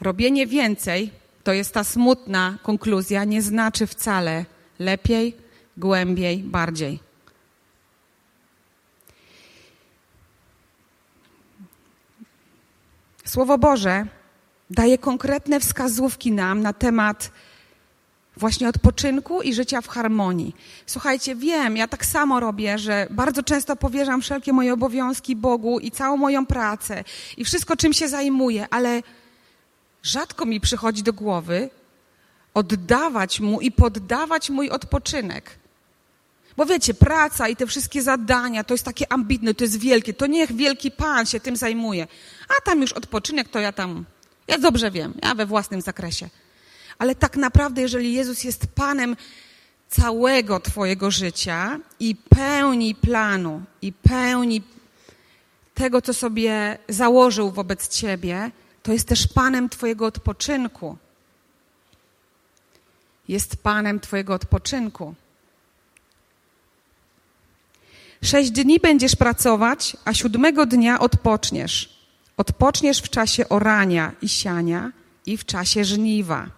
robienie 0.00 0.46
więcej, 0.46 1.10
to 1.44 1.52
jest 1.52 1.74
ta 1.74 1.84
smutna 1.84 2.58
konkluzja, 2.62 3.24
nie 3.24 3.42
znaczy 3.42 3.86
wcale 3.86 4.44
lepiej, 4.78 5.36
głębiej, 5.76 6.38
bardziej. 6.38 7.09
Słowo 13.30 13.58
Boże 13.58 14.06
daje 14.70 14.98
konkretne 14.98 15.60
wskazówki 15.60 16.32
nam 16.32 16.60
na 16.62 16.72
temat 16.72 17.30
właśnie 18.36 18.68
odpoczynku 18.68 19.42
i 19.42 19.54
życia 19.54 19.80
w 19.80 19.88
harmonii. 19.88 20.56
Słuchajcie, 20.86 21.34
wiem, 21.34 21.76
ja 21.76 21.88
tak 21.88 22.06
samo 22.06 22.40
robię, 22.40 22.78
że 22.78 23.06
bardzo 23.10 23.42
często 23.42 23.76
powierzam 23.76 24.22
wszelkie 24.22 24.52
moje 24.52 24.72
obowiązki 24.72 25.36
Bogu 25.36 25.80
i 25.80 25.90
całą 25.90 26.16
moją 26.16 26.46
pracę 26.46 27.04
i 27.36 27.44
wszystko, 27.44 27.76
czym 27.76 27.92
się 27.92 28.08
zajmuję, 28.08 28.66
ale 28.70 29.02
rzadko 30.02 30.46
mi 30.46 30.60
przychodzi 30.60 31.02
do 31.02 31.12
głowy 31.12 31.70
oddawać 32.54 33.40
Mu 33.40 33.60
i 33.60 33.72
poddawać 33.72 34.50
mój 34.50 34.70
odpoczynek. 34.70 35.59
Bo 36.56 36.66
wiecie, 36.66 36.94
praca 36.94 37.48
i 37.48 37.56
te 37.56 37.66
wszystkie 37.66 38.02
zadania 38.02 38.64
to 38.64 38.74
jest 38.74 38.84
takie 38.84 39.12
ambitne, 39.12 39.54
to 39.54 39.64
jest 39.64 39.78
wielkie. 39.78 40.14
To 40.14 40.26
niech 40.26 40.52
wielki 40.52 40.90
Pan 40.90 41.26
się 41.26 41.40
tym 41.40 41.56
zajmuje. 41.56 42.06
A 42.48 42.64
tam 42.64 42.80
już 42.80 42.92
odpoczynek, 42.92 43.48
to 43.48 43.60
ja 43.60 43.72
tam, 43.72 44.04
ja 44.48 44.58
dobrze 44.58 44.90
wiem, 44.90 45.14
ja 45.22 45.34
we 45.34 45.46
własnym 45.46 45.80
zakresie. 45.80 46.28
Ale 46.98 47.14
tak 47.14 47.36
naprawdę, 47.36 47.82
jeżeli 47.82 48.12
Jezus 48.12 48.44
jest 48.44 48.66
Panem 48.74 49.16
całego 49.88 50.60
Twojego 50.60 51.10
życia 51.10 51.78
i 52.00 52.16
pełni 52.16 52.94
planu, 52.94 53.62
i 53.82 53.92
pełni 53.92 54.62
tego, 55.74 56.02
co 56.02 56.14
sobie 56.14 56.78
założył 56.88 57.50
wobec 57.50 57.88
Ciebie, 57.88 58.50
to 58.82 58.92
jest 58.92 59.08
też 59.08 59.28
Panem 59.28 59.68
Twojego 59.68 60.06
odpoczynku. 60.06 60.96
Jest 63.28 63.56
Panem 63.56 64.00
Twojego 64.00 64.34
odpoczynku. 64.34 65.14
Sześć 68.24 68.50
dni 68.50 68.80
będziesz 68.80 69.16
pracować, 69.16 69.96
a 70.04 70.14
siódmego 70.14 70.66
dnia 70.66 70.98
odpoczniesz. 70.98 72.00
Odpoczniesz 72.36 72.98
w 72.98 73.08
czasie 73.08 73.48
orania 73.48 74.12
i 74.22 74.28
siania 74.28 74.92
i 75.26 75.36
w 75.36 75.44
czasie 75.44 75.84
żniwa. 75.84 76.50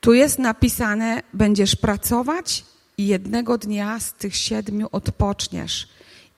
Tu 0.00 0.12
jest 0.12 0.38
napisane: 0.38 1.22
będziesz 1.32 1.76
pracować 1.76 2.64
i 2.98 3.06
jednego 3.06 3.58
dnia 3.58 4.00
z 4.00 4.12
tych 4.12 4.36
siedmiu 4.36 4.88
odpoczniesz. 4.92 5.88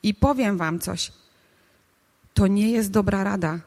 I 0.02 0.14
powiem 0.14 0.58
Wam 0.58 0.78
coś. 0.78 1.12
To 2.34 2.46
nie 2.46 2.70
jest 2.70 2.90
dobra 2.90 3.24
rada. 3.24 3.58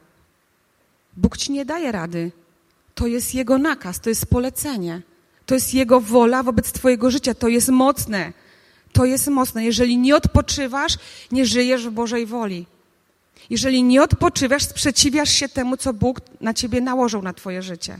Bóg 1.18 1.38
ci 1.38 1.52
nie 1.52 1.66
daje 1.66 1.92
rady. 1.92 2.32
To 2.96 3.08
jest 3.08 3.36
Jego 3.36 3.58
nakaz, 3.58 4.00
to 4.00 4.10
jest 4.10 4.26
polecenie. 4.26 5.02
To 5.46 5.56
jest 5.56 5.74
Jego 5.74 6.02
wola 6.02 6.44
wobec 6.44 6.72
Twojego 6.72 7.12
życia. 7.12 7.34
To 7.34 7.48
jest 7.48 7.70
mocne. 7.70 8.34
To 8.98 9.06
jest 9.06 9.27
mocne. 9.27 9.66
Jeżeli 9.66 9.98
nie 9.98 10.16
odpoczywasz, 10.16 10.94
nie 11.32 11.46
żyjesz 11.46 11.88
w 11.88 11.92
Bożej 11.92 12.25
woli. 12.25 12.66
Jeżeli 13.50 13.84
nie 13.84 14.04
odpoczywasz, 14.04 14.63
sprzeciwiasz 14.63 15.30
się 15.30 15.50
temu, 15.50 15.77
co 15.77 15.94
Bóg 15.94 16.22
na 16.42 16.54
Ciebie 16.54 16.82
nałożył 16.82 17.22
na 17.22 17.34
Twoje 17.34 17.62
życie. 17.62 18.00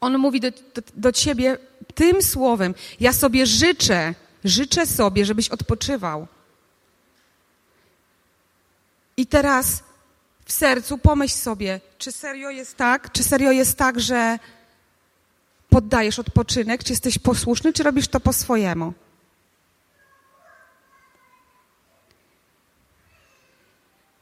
On 0.00 0.18
mówi 0.18 0.40
do, 0.40 0.50
do, 0.50 0.82
do 0.94 1.12
Ciebie 1.12 1.58
tym 1.94 2.22
słowem. 2.22 2.74
Ja 3.00 3.12
sobie 3.12 3.46
życzę, 3.46 4.14
życzę 4.44 4.86
sobie, 4.86 5.24
żebyś 5.24 5.48
odpoczywał. 5.48 6.26
I 9.16 9.26
teraz 9.26 9.82
w 10.44 10.52
sercu 10.52 10.98
pomyśl 10.98 11.34
sobie, 11.34 11.80
czy 11.98 12.12
serio 12.12 12.50
jest 12.50 12.76
tak, 12.76 13.12
czy 13.12 13.22
serio 13.22 13.50
jest 13.50 13.78
tak, 13.78 14.00
że 14.00 14.38
poddajesz 15.74 16.18
odpoczynek, 16.18 16.84
czy 16.84 16.92
jesteś 16.92 17.18
posłuszny, 17.18 17.72
czy 17.72 17.82
robisz 17.82 18.08
to 18.08 18.20
po 18.20 18.32
swojemu. 18.32 18.92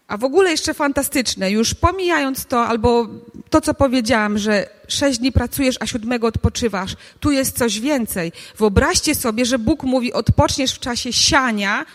A 0.08 0.16
w 0.16 0.24
ogóle 0.24 0.50
jeszcze 0.50 0.74
fantastyczne, 0.74 1.50
już 1.50 1.74
pomijając 1.74 2.46
to, 2.46 2.66
albo 2.66 3.08
to, 3.50 3.60
co 3.60 3.74
powiedziałam, 3.74 4.38
że 4.38 4.68
sześć 4.88 5.18
dni 5.18 5.32
pracujesz, 5.32 5.76
a 5.80 5.86
siódmego 5.86 6.26
odpoczywasz, 6.26 6.96
tu 7.20 7.30
jest 7.30 7.58
coś 7.58 7.80
więcej. 7.80 8.32
Wyobraźcie 8.58 9.14
sobie, 9.14 9.44
że 9.44 9.58
Bóg 9.58 9.82
mówi, 9.82 10.12
odpoczniesz 10.12 10.74
w 10.74 10.78
czasie 10.78 11.12
siania 11.12 11.86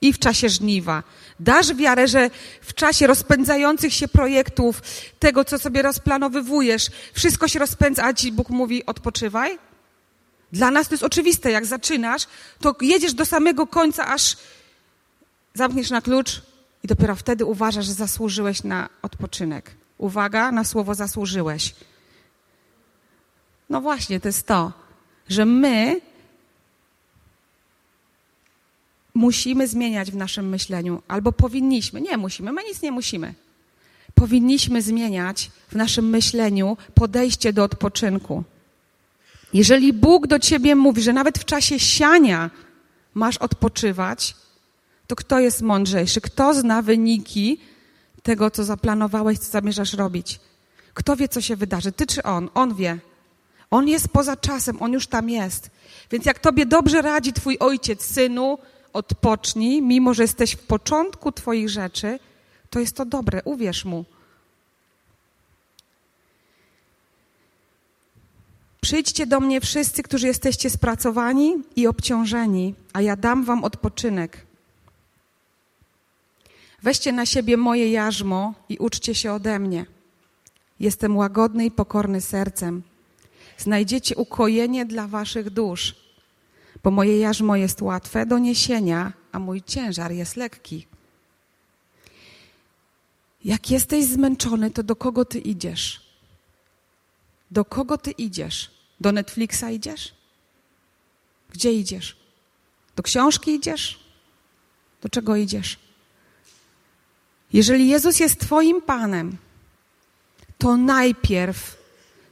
i 0.00 0.12
w 0.12 0.18
czasie 0.18 0.48
żniwa. 0.48 1.02
Dasz 1.40 1.74
wiarę, 1.74 2.08
że 2.08 2.30
w 2.60 2.74
czasie 2.74 3.06
rozpędzających 3.06 3.94
się 3.94 4.08
projektów, 4.08 4.82
tego, 5.18 5.44
co 5.44 5.58
sobie 5.58 5.82
rozplanowywujesz, 5.82 6.86
wszystko 7.12 7.48
się 7.48 7.58
rozpędza, 7.58 8.04
a 8.04 8.12
ci 8.14 8.32
Bóg 8.32 8.50
mówi, 8.50 8.86
odpoczywaj? 8.86 9.58
Dla 10.52 10.70
nas 10.70 10.88
to 10.88 10.94
jest 10.94 11.04
oczywiste. 11.04 11.50
Jak 11.50 11.66
zaczynasz, 11.66 12.26
to 12.60 12.74
jedziesz 12.80 13.14
do 13.14 13.24
samego 13.24 13.66
końca, 13.66 14.06
aż 14.06 14.36
zamkniesz 15.54 15.90
na 15.90 16.00
klucz 16.00 16.42
i 16.84 16.86
dopiero 16.86 17.16
wtedy 17.16 17.44
uważasz, 17.44 17.86
że 17.86 17.92
zasłużyłeś 17.92 18.62
na 18.62 18.88
odpoczynek. 19.02 19.70
Uwaga, 19.98 20.52
na 20.52 20.64
słowo 20.64 20.94
zasłużyłeś. 20.94 21.74
No 23.70 23.80
właśnie, 23.80 24.20
to 24.20 24.28
jest 24.28 24.46
to, 24.46 24.72
że 25.28 25.44
my 25.44 26.00
musimy 29.16 29.68
zmieniać 29.68 30.10
w 30.10 30.16
naszym 30.16 30.48
myśleniu, 30.48 31.02
albo 31.08 31.32
powinniśmy, 31.32 32.00
nie 32.00 32.16
musimy, 32.16 32.52
my 32.52 32.64
nic 32.64 32.82
nie 32.82 32.92
musimy. 32.92 33.34
Powinniśmy 34.14 34.82
zmieniać 34.82 35.50
w 35.68 35.74
naszym 35.74 36.08
myśleniu 36.08 36.76
podejście 36.94 37.52
do 37.52 37.64
odpoczynku. 37.64 38.44
Jeżeli 39.52 39.92
Bóg 39.92 40.26
do 40.26 40.38
ciebie 40.38 40.74
mówi, 40.74 41.02
że 41.02 41.12
nawet 41.12 41.38
w 41.38 41.44
czasie 41.44 41.78
siania 41.78 42.50
masz 43.14 43.36
odpoczywać, 43.36 44.36
to 45.06 45.16
kto 45.16 45.38
jest 45.38 45.62
mądrzejszy? 45.62 46.20
Kto 46.20 46.54
zna 46.54 46.82
wyniki 46.82 47.58
tego, 48.22 48.50
co 48.50 48.64
zaplanowałeś, 48.64 49.38
co 49.38 49.50
zamierzasz 49.50 49.92
robić? 49.92 50.40
Kto 50.94 51.16
wie, 51.16 51.28
co 51.28 51.40
się 51.40 51.56
wydarzy? 51.56 51.92
Ty 51.92 52.06
czy 52.06 52.22
on? 52.22 52.48
On 52.54 52.74
wie. 52.74 52.98
On 53.70 53.88
jest 53.88 54.08
poza 54.08 54.36
czasem, 54.36 54.82
on 54.82 54.92
już 54.92 55.06
tam 55.06 55.30
jest. 55.30 55.70
Więc 56.10 56.26
jak 56.26 56.38
tobie 56.38 56.66
dobrze 56.66 57.02
radzi 57.02 57.32
twój 57.32 57.58
ojciec, 57.58 58.04
synu, 58.04 58.58
odpocznij, 58.96 59.82
mimo 59.82 60.14
że 60.14 60.22
jesteś 60.22 60.52
w 60.52 60.66
początku 60.66 61.32
Twoich 61.32 61.68
rzeczy, 61.68 62.18
to 62.70 62.80
jest 62.80 62.96
to 62.96 63.04
dobre, 63.04 63.42
uwierz 63.44 63.84
mu. 63.84 64.04
Przyjdźcie 68.80 69.26
do 69.26 69.40
mnie 69.40 69.60
wszyscy, 69.60 70.02
którzy 70.02 70.26
jesteście 70.26 70.70
spracowani 70.70 71.62
i 71.76 71.86
obciążeni, 71.86 72.74
a 72.92 73.00
ja 73.02 73.16
dam 73.16 73.44
wam 73.44 73.64
odpoczynek. 73.64 74.46
Weźcie 76.82 77.12
na 77.12 77.26
siebie 77.26 77.56
moje 77.56 77.90
jarzmo 77.90 78.54
i 78.68 78.78
uczcie 78.78 79.14
się 79.14 79.32
ode 79.32 79.58
mnie. 79.58 79.86
Jestem 80.80 81.16
łagodny 81.16 81.64
i 81.64 81.70
pokorny 81.70 82.20
sercem. 82.20 82.82
Znajdziecie 83.58 84.16
ukojenie 84.16 84.84
dla 84.84 85.06
waszych 85.08 85.50
dusz 85.50 86.05
bo 86.82 86.90
moje 86.90 87.18
jarzmo 87.18 87.56
jest 87.56 87.82
łatwe 87.82 88.26
do 88.26 88.38
niesienia, 88.38 89.12
a 89.32 89.38
mój 89.38 89.62
ciężar 89.62 90.12
jest 90.12 90.36
lekki. 90.36 90.86
Jak 93.44 93.70
jesteś 93.70 94.04
zmęczony, 94.04 94.70
to 94.70 94.82
do 94.82 94.96
kogo 94.96 95.24
ty 95.24 95.38
idziesz? 95.38 96.06
Do 97.50 97.64
kogo 97.64 97.98
ty 97.98 98.10
idziesz? 98.10 98.70
Do 99.00 99.12
Netflixa 99.12 99.64
idziesz? 99.72 100.14
Gdzie 101.50 101.72
idziesz? 101.72 102.16
Do 102.96 103.02
książki 103.02 103.54
idziesz? 103.54 104.00
Do 105.02 105.08
czego 105.08 105.36
idziesz? 105.36 105.78
Jeżeli 107.52 107.88
Jezus 107.88 108.20
jest 108.20 108.40
Twoim 108.40 108.82
Panem, 108.82 109.36
to 110.58 110.76
najpierw, 110.76 111.76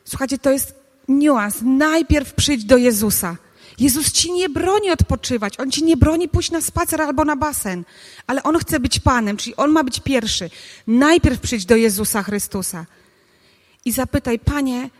słuchajcie, 0.05 0.39
to 0.39 0.51
jest 0.51 0.75
niuans, 1.09 1.57
najpierw 1.63 2.35
przyjdź 2.35 2.65
do 2.65 2.77
Jezusa. 2.77 3.37
Jezus 3.79 4.13
ci 4.13 4.33
nie 4.33 4.49
broni 4.49 4.91
odpoczywać, 4.91 5.61
On 5.61 5.71
ci 5.71 5.85
nie 5.85 5.97
broni 5.97 6.29
pójść 6.29 6.51
na 6.51 6.61
spacer 6.61 7.03
albo 7.03 7.25
na 7.25 7.37
basen, 7.37 7.85
ale 8.27 8.43
On 8.43 8.59
chce 8.59 8.81
być 8.81 9.01
Panem, 9.01 9.37
czyli 9.37 9.57
On 9.57 9.71
ma 9.71 9.85
być 9.85 10.01
pierwszy. 10.01 10.51
Najpierw 10.87 11.41
przyjdź 11.41 11.65
do 11.65 11.77
Jezusa 11.77 12.23
Chrystusa 12.23 12.87
i 13.85 13.93
zapytaj, 13.93 14.39
Panie, 14.39 14.91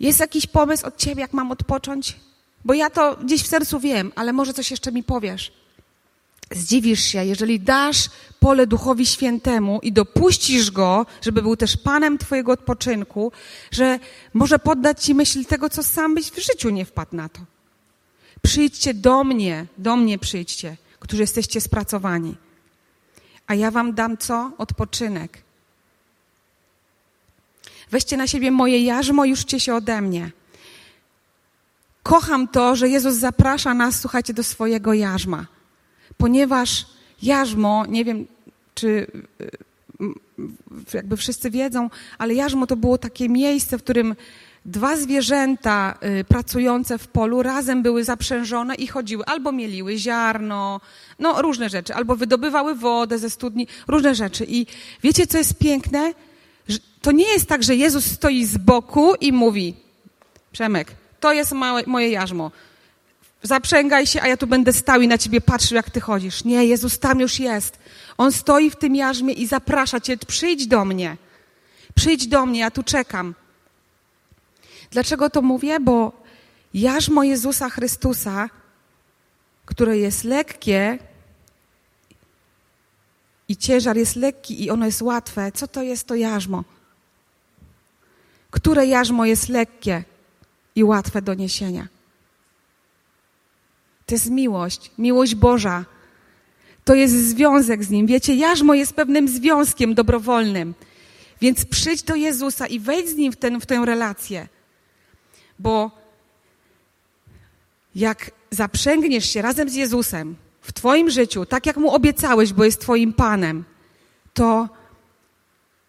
jest 0.00 0.20
jakiś 0.20 0.46
pomysł 0.46 0.86
od 0.86 0.96
Ciebie, 0.96 1.20
jak 1.20 1.32
mam 1.32 1.52
odpocząć? 1.52 2.16
Bo 2.64 2.74
ja 2.74 2.90
to 2.90 3.16
gdzieś 3.16 3.42
w 3.42 3.46
sercu 3.46 3.80
wiem, 3.80 4.12
ale 4.16 4.32
może 4.32 4.54
coś 4.54 4.70
jeszcze 4.70 4.92
mi 4.92 5.02
powiesz. 5.02 5.52
Zdziwisz 6.50 7.00
się, 7.00 7.24
jeżeli 7.24 7.60
dasz 7.60 8.10
pole 8.40 8.66
Duchowi 8.66 9.06
Świętemu 9.06 9.80
i 9.82 9.92
dopuścisz 9.92 10.70
Go, 10.70 11.06
żeby 11.22 11.42
był 11.42 11.56
też 11.56 11.76
Panem 11.76 12.18
Twojego 12.18 12.52
odpoczynku, 12.52 13.32
że 13.70 13.98
może 14.34 14.58
poddać 14.58 15.04
Ci 15.04 15.14
myśl 15.14 15.44
tego, 15.44 15.70
co 15.70 15.82
sam 15.82 16.14
byś 16.14 16.30
w 16.30 16.38
życiu 16.38 16.70
nie 16.70 16.84
wpadł 16.84 17.16
na 17.16 17.28
to. 17.28 17.40
Przyjdźcie 18.42 18.94
do 18.94 19.24
mnie, 19.24 19.66
do 19.78 19.96
mnie 19.96 20.18
przyjdźcie, 20.18 20.76
którzy 21.00 21.22
jesteście 21.22 21.60
spracowani. 21.60 22.34
A 23.46 23.54
ja 23.54 23.70
Wam 23.70 23.94
dam 23.94 24.18
co? 24.18 24.52
Odpoczynek. 24.58 25.42
Weźcie 27.90 28.16
na 28.16 28.26
siebie 28.26 28.50
moje 28.50 28.84
jarzmo 28.84 29.24
i 29.24 29.32
uczcie 29.32 29.60
się 29.60 29.74
ode 29.74 30.00
mnie. 30.00 30.30
Kocham 32.02 32.48
to, 32.48 32.76
że 32.76 32.88
Jezus 32.88 33.14
zaprasza 33.14 33.74
nas, 33.74 34.00
słuchajcie, 34.00 34.34
do 34.34 34.44
swojego 34.44 34.94
jarzma 34.94 35.46
ponieważ 36.16 36.86
jarzmo, 37.22 37.86
nie 37.86 38.04
wiem, 38.04 38.26
czy 38.74 38.88
y, 38.88 39.50
jakby 40.94 41.16
wszyscy 41.16 41.50
wiedzą, 41.50 41.90
ale 42.18 42.34
jarzmo 42.34 42.66
to 42.66 42.76
było 42.76 42.98
takie 42.98 43.28
miejsce, 43.28 43.78
w 43.78 43.82
którym 43.82 44.14
dwa 44.64 44.96
zwierzęta 44.96 45.98
y, 46.20 46.24
pracujące 46.24 46.98
w 46.98 47.08
polu 47.08 47.42
razem 47.42 47.82
były 47.82 48.04
zaprzężone 48.04 48.74
i 48.74 48.86
chodziły, 48.86 49.24
albo 49.24 49.52
mieliły 49.52 49.98
ziarno, 49.98 50.80
no 51.18 51.42
różne 51.42 51.68
rzeczy, 51.68 51.94
albo 51.94 52.16
wydobywały 52.16 52.74
wodę 52.74 53.18
ze 53.18 53.30
studni, 53.30 53.66
różne 53.88 54.14
rzeczy. 54.14 54.44
I 54.48 54.66
wiecie, 55.02 55.26
co 55.26 55.38
jest 55.38 55.58
piękne? 55.58 56.14
To 57.02 57.12
nie 57.12 57.32
jest 57.32 57.46
tak, 57.46 57.62
że 57.62 57.76
Jezus 57.76 58.04
stoi 58.04 58.44
z 58.44 58.56
boku 58.56 59.14
i 59.14 59.32
mówi, 59.32 59.74
Przemek, 60.52 60.94
to 61.20 61.32
jest 61.32 61.52
moje 61.86 62.08
jarzmo, 62.08 62.50
zaprzęgaj 63.44 64.06
się, 64.06 64.22
a 64.22 64.28
ja 64.28 64.36
tu 64.36 64.46
będę 64.46 64.72
stał 64.72 65.00
i 65.00 65.08
na 65.08 65.18
ciebie 65.18 65.40
patrzył, 65.40 65.76
jak 65.76 65.90
ty 65.90 66.00
chodzisz. 66.00 66.44
Nie, 66.44 66.64
Jezus 66.64 66.98
tam 66.98 67.20
już 67.20 67.40
jest. 67.40 67.78
On 68.18 68.32
stoi 68.32 68.70
w 68.70 68.76
tym 68.76 68.96
jarzmie 68.96 69.32
i 69.32 69.46
zaprasza 69.46 70.00
cię, 70.00 70.16
przyjdź 70.16 70.66
do 70.66 70.84
mnie. 70.84 71.16
Przyjdź 71.94 72.26
do 72.26 72.46
mnie, 72.46 72.60
ja 72.60 72.70
tu 72.70 72.82
czekam. 72.82 73.34
Dlaczego 74.90 75.30
to 75.30 75.42
mówię? 75.42 75.80
Bo 75.80 76.12
jarzmo 76.74 77.22
Jezusa 77.22 77.70
Chrystusa, 77.70 78.50
które 79.66 79.98
jest 79.98 80.24
lekkie 80.24 80.98
i 83.48 83.56
ciężar 83.56 83.96
jest 83.96 84.16
lekki 84.16 84.64
i 84.64 84.70
ono 84.70 84.86
jest 84.86 85.02
łatwe, 85.02 85.52
co 85.52 85.68
to 85.68 85.82
jest 85.82 86.06
to 86.06 86.14
jarzmo? 86.14 86.64
Które 88.50 88.86
jarzmo 88.86 89.26
jest 89.26 89.48
lekkie 89.48 90.04
i 90.74 90.84
łatwe 90.84 91.22
do 91.22 91.34
niesienia? 91.34 91.93
To 94.06 94.14
jest 94.14 94.30
miłość, 94.30 94.90
miłość 94.98 95.34
Boża. 95.34 95.84
To 96.84 96.94
jest 96.94 97.14
związek 97.14 97.84
z 97.84 97.90
Nim. 97.90 98.06
Wiecie, 98.06 98.34
jarzmo 98.34 98.74
jest 98.74 98.92
pewnym 98.92 99.28
związkiem 99.28 99.94
dobrowolnym. 99.94 100.74
Więc 101.40 101.64
przyjdź 101.64 102.02
do 102.02 102.14
Jezusa 102.14 102.66
i 102.66 102.80
wejdź 102.80 103.08
z 103.08 103.14
Nim 103.14 103.32
w, 103.32 103.36
ten, 103.36 103.60
w 103.60 103.66
tę 103.66 103.82
relację. 103.84 104.48
Bo 105.58 105.90
jak 107.94 108.30
zaprzęgniesz 108.50 109.30
się 109.30 109.42
razem 109.42 109.68
z 109.68 109.74
Jezusem 109.74 110.36
w 110.60 110.72
Twoim 110.72 111.10
życiu, 111.10 111.46
tak 111.46 111.66
jak 111.66 111.76
Mu 111.76 111.90
obiecałeś, 111.90 112.52
bo 112.52 112.64
jest 112.64 112.80
Twoim 112.80 113.12
Panem, 113.12 113.64
to 114.34 114.68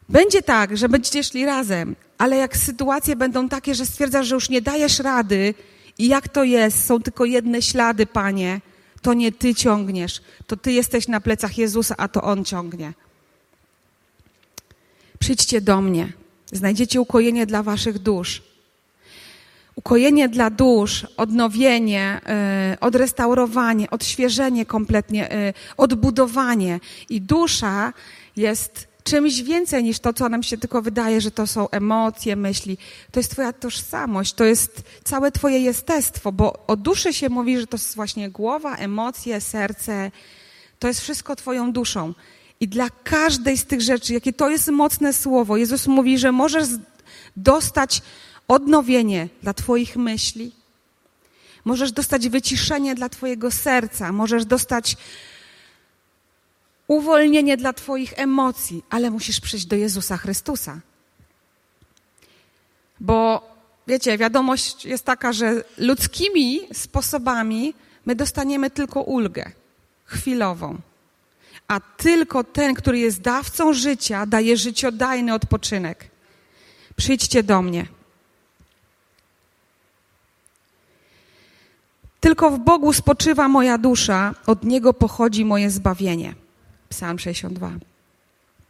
będzie 0.09 0.41
tak, 0.41 0.77
że 0.77 0.89
będziecie 0.89 1.23
szli 1.23 1.45
razem, 1.45 1.95
ale 2.17 2.37
jak 2.37 2.57
sytuacje 2.57 3.15
będą 3.15 3.49
takie, 3.49 3.75
że 3.75 3.85
stwierdzasz, 3.85 4.27
że 4.27 4.35
już 4.35 4.49
nie 4.49 4.61
dajesz 4.61 4.99
rady 4.99 5.53
i 5.97 6.07
jak 6.07 6.29
to 6.29 6.43
jest, 6.43 6.85
są 6.85 7.01
tylko 7.01 7.25
jedne 7.25 7.61
ślady, 7.61 8.05
Panie, 8.05 8.61
to 9.01 9.13
nie 9.13 9.31
Ty 9.31 9.55
ciągniesz, 9.55 10.21
to 10.47 10.57
Ty 10.57 10.71
jesteś 10.71 11.07
na 11.07 11.21
plecach 11.21 11.57
Jezusa, 11.57 11.95
a 11.97 12.07
to 12.07 12.21
On 12.21 12.45
ciągnie. 12.45 12.93
Przyjdźcie 15.19 15.61
do 15.61 15.81
mnie, 15.81 16.13
znajdziecie 16.51 17.01
ukojenie 17.01 17.45
dla 17.45 17.63
Waszych 17.63 17.99
dusz. 17.99 18.43
Ukojenie 19.75 20.29
dla 20.29 20.49
dusz, 20.49 21.07
odnowienie, 21.17 22.21
yy, 22.71 22.79
odrestaurowanie, 22.79 23.89
odświeżenie 23.89 24.65
kompletnie, 24.65 25.29
yy, 25.31 25.53
odbudowanie. 25.77 26.79
I 27.09 27.21
dusza 27.21 27.93
jest 28.35 28.87
czymś 29.05 29.41
więcej 29.41 29.83
niż 29.83 29.99
to, 29.99 30.13
co 30.13 30.29
nam 30.29 30.43
się 30.43 30.57
tylko 30.57 30.81
wydaje, 30.81 31.21
że 31.21 31.31
to 31.31 31.47
są 31.47 31.69
emocje, 31.69 32.35
myśli. 32.35 32.77
To 33.11 33.19
jest 33.19 33.31
Twoja 33.31 33.53
tożsamość, 33.53 34.33
to 34.33 34.43
jest 34.43 34.83
całe 35.03 35.31
Twoje 35.31 35.59
jestestwo, 35.59 36.31
bo 36.31 36.65
o 36.67 36.75
duszy 36.75 37.13
się 37.13 37.29
mówi, 37.29 37.59
że 37.59 37.67
to 37.67 37.77
jest 37.77 37.95
właśnie 37.95 38.29
głowa, 38.29 38.75
emocje, 38.75 39.41
serce. 39.41 40.11
To 40.79 40.87
jest 40.87 41.01
wszystko 41.01 41.35
Twoją 41.35 41.71
duszą. 41.71 42.13
I 42.59 42.67
dla 42.67 42.89
każdej 42.89 43.57
z 43.57 43.65
tych 43.65 43.81
rzeczy, 43.81 44.13
jakie 44.13 44.33
to 44.33 44.49
jest 44.49 44.67
mocne 44.67 45.13
słowo, 45.13 45.57
Jezus 45.57 45.87
mówi, 45.87 46.17
że 46.17 46.31
możesz 46.31 46.67
dostać 47.37 48.01
odnowienie 48.47 49.29
dla 49.43 49.53
Twoich 49.53 49.97
myśli, 49.97 50.51
możesz 51.65 51.91
dostać 51.91 52.29
wyciszenie 52.29 52.95
dla 52.95 53.09
Twojego 53.09 53.51
serca, 53.51 54.11
możesz 54.11 54.45
dostać 54.45 54.97
uwolnienie 56.87 57.57
dla 57.57 57.73
Twoich 57.73 58.13
emocji, 58.19 58.83
ale 58.89 59.11
musisz 59.11 59.39
przyjść 59.39 59.65
do 59.65 59.75
Jezusa 59.75 60.17
Chrystusa. 60.17 60.79
Bo 62.99 63.49
wiecie, 63.87 64.17
wiadomość 64.17 64.85
jest 64.85 65.05
taka, 65.05 65.33
że 65.33 65.63
ludzkimi 65.77 66.59
sposobami 66.73 67.73
my 68.05 68.15
dostaniemy 68.15 68.69
tylko 68.69 69.01
ulgę 69.01 69.51
chwilową. 70.05 70.77
A 71.67 71.79
tylko 71.79 72.43
ten, 72.43 72.73
który 72.73 72.99
jest 72.99 73.21
dawcą 73.21 73.73
życia, 73.73 74.25
daje 74.25 74.57
życiodajny 74.57 75.33
odpoczynek. 75.33 76.09
Przyjdźcie 76.95 77.43
do 77.43 77.61
mnie. 77.61 77.85
Tylko 82.19 82.51
w 82.51 82.59
Bogu 82.59 82.93
spoczywa 82.93 83.47
moja 83.47 83.77
dusza, 83.77 84.35
od 84.45 84.63
Niego 84.63 84.93
pochodzi 84.93 85.45
moje 85.45 85.69
zbawienie. 85.69 86.44
Psalm 86.95 87.19
62. 87.19 87.71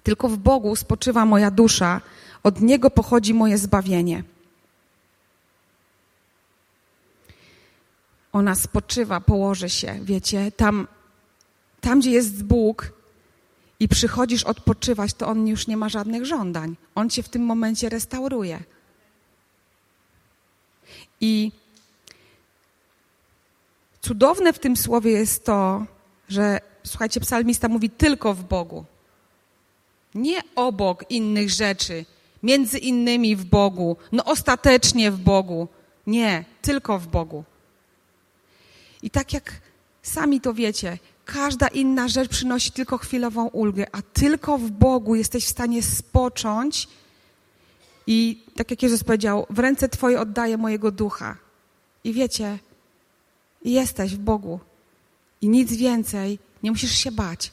Tylko 0.03 0.29
w 0.29 0.38
Bogu 0.38 0.75
spoczywa 0.75 1.25
moja 1.25 1.51
dusza, 1.51 2.01
od 2.43 2.61
Niego 2.61 2.89
pochodzi 2.89 3.33
moje 3.33 3.57
zbawienie. 3.57 4.23
Ona 8.33 8.55
spoczywa, 8.55 9.21
położy 9.21 9.69
się, 9.69 9.99
wiecie, 10.01 10.51
tam, 10.51 10.88
tam 11.81 11.99
gdzie 11.99 12.11
jest 12.11 12.43
Bóg 12.43 12.93
i 13.79 13.88
przychodzisz 13.88 14.43
odpoczywać, 14.43 15.13
to 15.13 15.27
On 15.27 15.47
już 15.47 15.67
nie 15.67 15.77
ma 15.77 15.89
żadnych 15.89 16.25
żądań. 16.25 16.75
On 16.95 17.09
cię 17.09 17.23
w 17.23 17.29
tym 17.29 17.45
momencie 17.45 17.89
restauruje. 17.89 18.63
I 21.21 21.51
cudowne 24.01 24.53
w 24.53 24.59
tym 24.59 24.77
słowie 24.77 25.11
jest 25.11 25.45
to, 25.45 25.85
że 26.29 26.59
słuchajcie, 26.85 27.19
psalmista 27.19 27.67
mówi 27.67 27.89
tylko 27.89 28.33
w 28.33 28.43
Bogu. 28.43 28.85
Nie 30.15 30.41
obok 30.55 31.11
innych 31.11 31.49
rzeczy, 31.49 32.05
między 32.43 32.77
innymi 32.77 33.35
w 33.35 33.45
Bogu, 33.45 33.97
no 34.11 34.25
ostatecznie 34.25 35.11
w 35.11 35.19
Bogu. 35.19 35.67
Nie, 36.07 36.45
tylko 36.61 36.99
w 36.99 37.07
Bogu. 37.07 37.43
I 39.03 39.09
tak 39.09 39.33
jak 39.33 39.61
sami 40.03 40.41
to 40.41 40.53
wiecie, 40.53 40.97
każda 41.25 41.67
inna 41.67 42.07
rzecz 42.07 42.29
przynosi 42.29 42.71
tylko 42.71 42.97
chwilową 42.97 43.47
ulgę, 43.47 43.85
a 43.91 44.01
tylko 44.01 44.57
w 44.57 44.71
Bogu 44.71 45.15
jesteś 45.15 45.45
w 45.45 45.49
stanie 45.49 45.83
spocząć 45.83 46.87
i 48.07 48.43
tak 48.55 48.71
jak 48.71 48.83
Jezus 48.83 49.03
powiedział, 49.03 49.47
w 49.49 49.59
ręce 49.59 49.89
Twoje 49.89 50.19
oddaję 50.19 50.57
mojego 50.57 50.91
ducha. 50.91 51.37
I 52.03 52.13
wiecie, 52.13 52.59
jesteś 53.63 54.15
w 54.15 54.19
Bogu. 54.19 54.59
I 55.41 55.49
nic 55.49 55.73
więcej 55.73 56.39
nie 56.65 56.71
musisz 56.71 56.97
się 56.97 57.12
bać. 57.12 57.51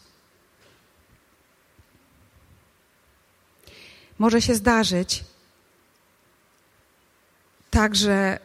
Może 4.18 4.42
się 4.42 4.54
zdarzyć 4.54 5.24
tak, 7.70 7.96
że 7.96 8.38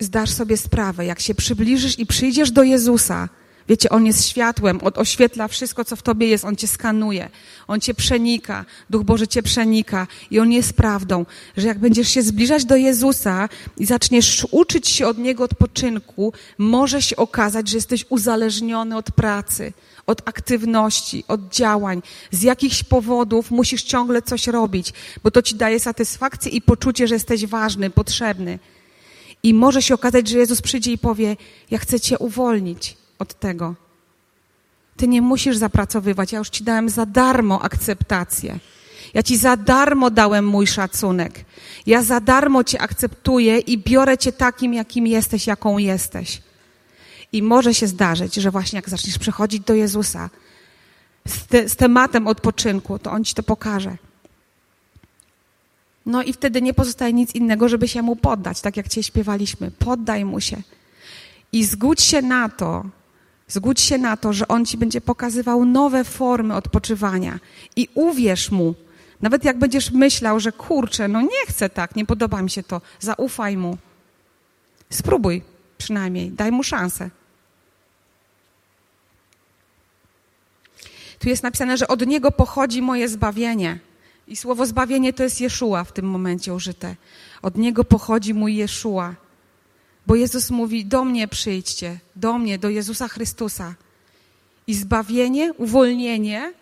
zdasz 0.00 0.30
sobie 0.30 0.56
sprawę, 0.56 1.06
jak 1.06 1.20
się 1.20 1.34
przybliżysz 1.34 1.98
i 1.98 2.06
przyjdziesz 2.06 2.50
do 2.50 2.62
Jezusa, 2.62 3.28
Wiecie, 3.70 3.88
On 3.88 4.06
jest 4.06 4.28
światłem, 4.28 4.78
On 4.82 4.92
oświetla 4.96 5.48
wszystko, 5.48 5.84
co 5.84 5.96
w 5.96 6.02
Tobie 6.02 6.26
jest, 6.26 6.44
On 6.44 6.56
Cię 6.56 6.68
skanuje, 6.68 7.28
On 7.68 7.80
Cię 7.80 7.94
przenika, 7.94 8.64
Duch 8.90 9.04
Boży 9.04 9.28
Cię 9.28 9.42
przenika 9.42 10.06
i 10.30 10.40
On 10.40 10.52
jest 10.52 10.72
prawdą, 10.72 11.26
że 11.56 11.68
jak 11.68 11.78
będziesz 11.78 12.08
się 12.08 12.22
zbliżać 12.22 12.64
do 12.64 12.76
Jezusa 12.76 13.48
i 13.76 13.86
zaczniesz 13.86 14.46
uczyć 14.50 14.88
się 14.88 15.06
od 15.06 15.18
Niego 15.18 15.44
odpoczynku, 15.44 16.32
może 16.58 17.02
się 17.02 17.16
okazać, 17.16 17.68
że 17.68 17.76
jesteś 17.76 18.06
uzależniony 18.08 18.96
od 18.96 19.10
pracy, 19.10 19.72
od 20.06 20.28
aktywności, 20.28 21.24
od 21.28 21.48
działań. 21.48 22.02
Z 22.30 22.42
jakichś 22.42 22.82
powodów 22.82 23.50
musisz 23.50 23.82
ciągle 23.82 24.22
coś 24.22 24.46
robić, 24.46 24.92
bo 25.22 25.30
to 25.30 25.42
Ci 25.42 25.54
daje 25.54 25.80
satysfakcję 25.80 26.52
i 26.52 26.62
poczucie, 26.62 27.08
że 27.08 27.14
jesteś 27.14 27.46
ważny, 27.46 27.90
potrzebny. 27.90 28.58
I 29.42 29.54
może 29.54 29.82
się 29.82 29.94
okazać, 29.94 30.28
że 30.28 30.38
Jezus 30.38 30.62
przyjdzie 30.62 30.92
i 30.92 30.98
powie: 30.98 31.36
Ja 31.70 31.78
chcę 31.78 32.00
Cię 32.00 32.18
uwolnić 32.18 32.99
od 33.22 33.34
tego. 33.34 33.74
Ty 34.96 35.08
nie 35.08 35.22
musisz 35.22 35.56
zapracowywać. 35.56 36.32
Ja 36.32 36.38
już 36.38 36.50
ci 36.50 36.64
dałem 36.64 36.88
za 36.88 37.06
darmo 37.06 37.62
akceptację. 37.62 38.58
Ja 39.14 39.22
ci 39.22 39.36
za 39.36 39.56
darmo 39.56 40.10
dałem 40.10 40.46
mój 40.46 40.66
szacunek. 40.66 41.44
Ja 41.86 42.02
za 42.02 42.20
darmo 42.20 42.64
cię 42.64 42.80
akceptuję 42.80 43.58
i 43.58 43.78
biorę 43.78 44.18
cię 44.18 44.32
takim, 44.32 44.74
jakim 44.74 45.06
jesteś, 45.06 45.46
jaką 45.46 45.78
jesteś. 45.78 46.42
I 47.32 47.42
może 47.42 47.74
się 47.74 47.86
zdarzyć, 47.86 48.34
że 48.34 48.50
właśnie 48.50 48.76
jak 48.76 48.88
zaczniesz 48.88 49.18
przechodzić 49.18 49.62
do 49.64 49.74
Jezusa 49.74 50.30
z, 51.28 51.46
te, 51.46 51.68
z 51.68 51.76
tematem 51.76 52.26
odpoczynku, 52.26 52.98
to 52.98 53.10
On 53.10 53.24
ci 53.24 53.34
to 53.34 53.42
pokaże. 53.42 53.96
No 56.06 56.22
i 56.22 56.32
wtedy 56.32 56.62
nie 56.62 56.74
pozostaje 56.74 57.12
nic 57.12 57.34
innego, 57.34 57.68
żeby 57.68 57.88
się 57.88 58.02
Mu 58.02 58.16
poddać, 58.16 58.60
tak 58.60 58.76
jak 58.76 58.88
Cię 58.88 59.02
śpiewaliśmy. 59.02 59.70
Poddaj 59.70 60.24
Mu 60.24 60.40
się. 60.40 60.62
I 61.52 61.64
zgódź 61.64 62.02
się 62.02 62.22
na 62.22 62.48
to, 62.48 62.84
Zgódź 63.50 63.80
się 63.80 63.98
na 63.98 64.16
to, 64.16 64.32
że 64.32 64.48
On 64.48 64.64
ci 64.64 64.78
będzie 64.78 65.00
pokazywał 65.00 65.64
nowe 65.64 66.04
formy 66.04 66.54
odpoczywania 66.54 67.38
i 67.76 67.88
uwierz 67.94 68.50
Mu. 68.50 68.74
Nawet 69.20 69.44
jak 69.44 69.58
będziesz 69.58 69.90
myślał, 69.90 70.40
że 70.40 70.52
kurczę, 70.52 71.08
no 71.08 71.22
nie 71.22 71.46
chcę 71.48 71.68
tak, 71.68 71.96
nie 71.96 72.06
podoba 72.06 72.42
mi 72.42 72.50
się 72.50 72.62
to, 72.62 72.80
zaufaj 73.00 73.56
Mu. 73.56 73.76
Spróbuj 74.90 75.42
przynajmniej, 75.78 76.30
daj 76.30 76.52
Mu 76.52 76.62
szansę. 76.62 77.10
Tu 81.18 81.28
jest 81.28 81.42
napisane, 81.42 81.76
że 81.76 81.88
od 81.88 82.06
Niego 82.06 82.32
pochodzi 82.32 82.82
moje 82.82 83.08
zbawienie. 83.08 83.78
I 84.28 84.36
słowo 84.36 84.66
zbawienie 84.66 85.12
to 85.12 85.22
jest 85.22 85.40
Jeszua 85.40 85.84
w 85.84 85.92
tym 85.92 86.04
momencie 86.04 86.54
użyte. 86.54 86.96
Od 87.42 87.56
Niego 87.56 87.84
pochodzi 87.84 88.34
mój 88.34 88.56
Jeszua. 88.56 89.14
Bo 90.06 90.14
Jezus 90.14 90.50
mówi: 90.50 90.84
Do 90.84 91.04
mnie 91.04 91.28
przyjdźcie, 91.28 91.98
do 92.16 92.38
mnie, 92.38 92.58
do 92.58 92.70
Jezusa 92.70 93.08
Chrystusa. 93.08 93.74
I 94.66 94.74
zbawienie, 94.74 95.52
uwolnienie 95.52 96.52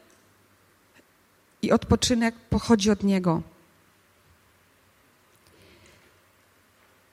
i 1.62 1.72
odpoczynek 1.72 2.34
pochodzi 2.50 2.90
od 2.90 3.04
Niego. 3.04 3.42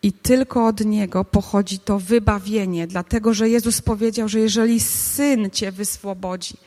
I 0.04 0.14
tylko 0.14 0.68
od 0.68 0.86
Niego 0.86 1.26
pochodzi 1.26 1.80
to 1.80 2.00
wybawienie, 2.00 2.88
dlatego 2.88 3.34
że 3.34 3.50
Jezus 3.50 3.82
powiedział, 3.82 4.30
że 4.30 4.40
jeżeli 4.40 4.80
Syn 4.80 5.50
Cię 5.50 5.72
wyswobodzi, 5.72 6.58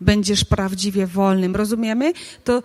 będziesz 0.00 0.44
prawdziwie 0.44 1.06
wolnym. 1.06 1.56
Rozumiemy? 1.56 2.12
To 2.44 2.62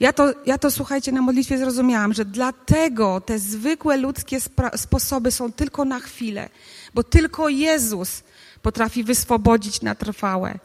ja 0.00 0.12
to, 0.12 0.34
ja 0.46 0.58
to 0.58 0.70
słuchajcie, 0.70 1.12
na 1.12 1.22
modlitwie 1.22 1.58
zrozumiałam, 1.58 2.12
że 2.12 2.24
dlatego 2.24 3.20
te 3.20 3.38
zwykłe 3.38 3.96
ludzkie 3.96 4.38
sposoby 4.76 5.30
są 5.30 5.52
tylko 5.52 5.84
na 5.84 6.00
chwilę, 6.00 6.48
bo 6.94 7.02
tylko 7.02 7.48
Jezus 7.48 8.22
potrafi 8.62 9.04
wyswobodzić 9.04 9.82
na 9.82 9.94
trwałe. 9.94 10.58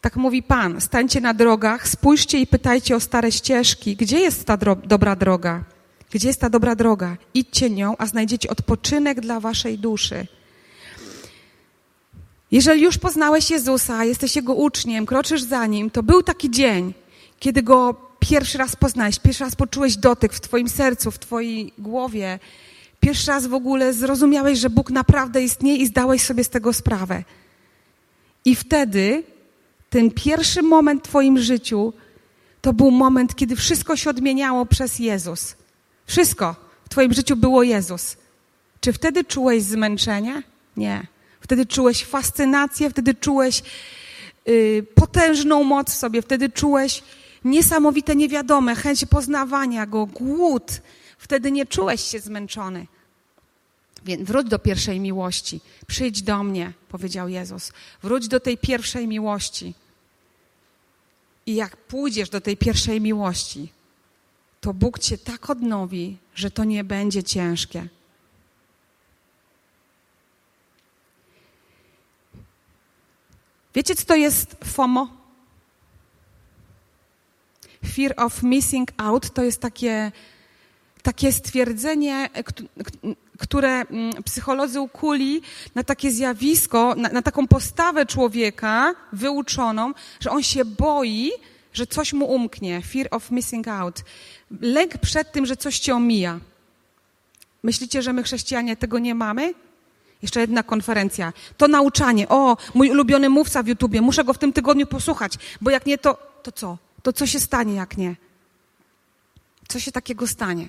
Tak 0.00 0.16
mówi 0.16 0.42
Pan, 0.42 0.80
stańcie 0.80 1.20
na 1.20 1.34
drogach, 1.34 1.88
spójrzcie 1.88 2.38
i 2.38 2.46
pytajcie 2.46 2.96
o 2.96 3.00
stare 3.00 3.32
ścieżki, 3.32 3.96
gdzie 3.96 4.20
jest 4.20 4.44
ta 4.44 4.56
dro 4.56 4.76
dobra 4.76 5.16
droga? 5.16 5.64
Gdzie 6.10 6.28
jest 6.28 6.40
ta 6.40 6.50
dobra 6.50 6.74
droga? 6.74 7.16
Idźcie 7.34 7.70
nią, 7.70 7.96
a 7.98 8.06
znajdziecie 8.06 8.50
odpoczynek 8.50 9.20
dla 9.20 9.40
waszej 9.40 9.78
duszy. 9.78 10.26
Jeżeli 12.50 12.82
już 12.82 12.98
poznałeś 12.98 13.50
Jezusa, 13.50 14.04
jesteś 14.04 14.36
Jego 14.36 14.54
uczniem, 14.54 15.06
kroczysz 15.06 15.42
za 15.42 15.66
Nim, 15.66 15.90
to 15.90 16.02
był 16.02 16.22
taki 16.22 16.50
dzień, 16.50 16.94
kiedy 17.38 17.62
Go 17.62 17.94
pierwszy 18.18 18.58
raz 18.58 18.76
poznałeś, 18.76 19.18
pierwszy 19.18 19.44
raz 19.44 19.56
poczułeś 19.56 19.96
dotyk 19.96 20.32
w 20.32 20.40
Twoim 20.40 20.68
sercu, 20.68 21.10
w 21.10 21.18
Twojej 21.18 21.72
głowie, 21.78 22.38
pierwszy 23.00 23.30
raz 23.30 23.46
w 23.46 23.54
ogóle 23.54 23.92
zrozumiałeś, 23.92 24.58
że 24.58 24.70
Bóg 24.70 24.90
naprawdę 24.90 25.42
istnieje 25.42 25.76
i 25.76 25.86
zdałeś 25.86 26.22
sobie 26.22 26.44
z 26.44 26.48
tego 26.48 26.72
sprawę. 26.72 27.24
I 28.44 28.56
wtedy 28.56 29.22
ten 29.90 30.10
pierwszy 30.10 30.62
moment 30.62 31.02
w 31.02 31.08
Twoim 31.08 31.38
życiu 31.38 31.92
to 32.60 32.72
był 32.72 32.90
moment, 32.90 33.34
kiedy 33.34 33.56
wszystko 33.56 33.96
się 33.96 34.10
odmieniało 34.10 34.66
przez 34.66 34.98
Jezus. 34.98 35.54
Wszystko 36.06 36.56
w 36.84 36.88
Twoim 36.88 37.14
życiu 37.14 37.36
było 37.36 37.62
Jezus. 37.62 38.16
Czy 38.80 38.92
wtedy 38.92 39.24
czułeś 39.24 39.62
zmęczenie? 39.62 40.42
Nie. 40.76 41.06
Wtedy 41.46 41.66
czułeś 41.66 42.04
fascynację, 42.04 42.90
wtedy 42.90 43.14
czułeś 43.14 43.62
yy, 44.46 44.86
potężną 44.94 45.64
moc 45.64 45.90
w 45.90 45.96
sobie, 45.96 46.22
wtedy 46.22 46.48
czułeś 46.50 47.02
niesamowite 47.44 48.16
niewiadome, 48.16 48.74
chęć 48.74 49.04
poznawania 49.04 49.86
Go, 49.86 50.06
głód. 50.06 50.80
Wtedy 51.18 51.52
nie 51.52 51.66
czułeś 51.66 52.00
się 52.00 52.20
zmęczony. 52.20 52.86
Więc 54.04 54.28
wróć 54.28 54.48
do 54.48 54.58
pierwszej 54.58 55.00
miłości. 55.00 55.60
Przyjdź 55.86 56.22
do 56.22 56.42
mnie, 56.42 56.72
powiedział 56.88 57.28
Jezus. 57.28 57.72
Wróć 58.02 58.28
do 58.28 58.40
tej 58.40 58.58
pierwszej 58.58 59.08
miłości. 59.08 59.74
I 61.46 61.54
jak 61.54 61.76
pójdziesz 61.76 62.30
do 62.30 62.40
tej 62.40 62.56
pierwszej 62.56 63.00
miłości, 63.00 63.72
to 64.60 64.74
Bóg 64.74 64.98
cię 64.98 65.18
tak 65.18 65.50
odnowi, 65.50 66.16
że 66.34 66.50
to 66.50 66.64
nie 66.64 66.84
będzie 66.84 67.22
ciężkie. 67.22 67.88
Wiecie, 73.76 73.94
co 73.94 74.04
to 74.04 74.14
jest 74.14 74.56
FOMO? 74.64 75.08
Fear 77.86 78.14
of 78.16 78.42
missing 78.42 78.88
out 78.96 79.30
to 79.30 79.42
jest 79.42 79.60
takie, 79.60 80.12
takie 81.02 81.32
stwierdzenie, 81.32 82.28
które 83.38 83.68
mm, 83.68 84.22
psycholodzy 84.22 84.80
ukuli 84.80 85.42
na 85.74 85.84
takie 85.84 86.10
zjawisko, 86.10 86.94
na, 86.96 87.08
na 87.08 87.22
taką 87.22 87.46
postawę 87.46 88.06
człowieka 88.06 88.94
wyuczoną, 89.12 89.94
że 90.20 90.30
on 90.30 90.42
się 90.42 90.64
boi, 90.64 91.30
że 91.72 91.86
coś 91.86 92.12
mu 92.12 92.26
umknie. 92.26 92.82
Fear 92.82 93.08
of 93.10 93.30
missing 93.30 93.68
out. 93.68 94.04
Lęk 94.60 94.98
przed 94.98 95.32
tym, 95.32 95.46
że 95.46 95.56
coś 95.56 95.78
cię 95.78 95.94
omija. 95.94 96.40
Myślicie, 97.62 98.02
że 98.02 98.12
my 98.12 98.22
chrześcijanie 98.22 98.76
tego 98.76 98.98
nie 98.98 99.14
mamy? 99.14 99.54
Jeszcze 100.22 100.40
jedna 100.40 100.62
konferencja. 100.62 101.32
To 101.56 101.68
nauczanie. 101.68 102.28
O, 102.28 102.56
mój 102.74 102.90
ulubiony 102.90 103.28
mówca 103.28 103.62
w 103.62 103.66
YouTubie. 103.66 104.00
Muszę 104.00 104.24
go 104.24 104.32
w 104.32 104.38
tym 104.38 104.52
tygodniu 104.52 104.86
posłuchać, 104.86 105.32
bo 105.60 105.70
jak 105.70 105.86
nie, 105.86 105.98
to, 105.98 106.18
to 106.42 106.52
co? 106.52 106.78
To 107.02 107.12
co 107.12 107.26
się 107.26 107.40
stanie, 107.40 107.74
jak 107.74 107.96
nie? 107.96 108.16
Co 109.68 109.80
się 109.80 109.92
takiego 109.92 110.26
stanie? 110.26 110.68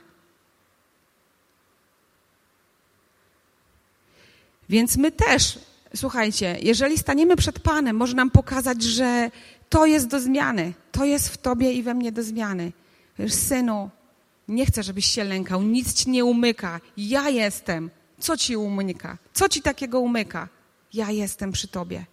Więc 4.69 4.97
my 4.97 5.11
też, 5.11 5.59
słuchajcie, 5.95 6.57
jeżeli 6.61 6.97
staniemy 6.97 7.35
przed 7.35 7.59
Panem, 7.59 7.95
może 7.95 8.15
nam 8.15 8.29
pokazać, 8.31 8.83
że 8.83 9.31
to 9.69 9.85
jest 9.85 10.07
do 10.07 10.19
zmiany. 10.19 10.73
To 10.91 11.05
jest 11.05 11.29
w 11.29 11.37
Tobie 11.37 11.71
i 11.71 11.83
we 11.83 11.93
mnie 11.93 12.11
do 12.11 12.23
zmiany. 12.23 12.71
Synu, 13.27 13.89
nie 14.47 14.65
chcę, 14.65 14.83
żebyś 14.83 15.05
się 15.05 15.23
lękał. 15.23 15.63
Nic 15.63 15.93
ci 15.93 16.09
nie 16.09 16.25
umyka. 16.25 16.81
Ja 16.97 17.29
jestem. 17.29 17.89
Co 18.19 18.37
ci 18.37 18.57
umyka? 18.57 19.17
Co 19.33 19.49
ci 19.49 19.61
takiego 19.61 19.99
umyka? 19.99 20.47
Ja 20.93 21.11
jestem 21.11 21.51
przy 21.51 21.67
tobie. 21.67 22.05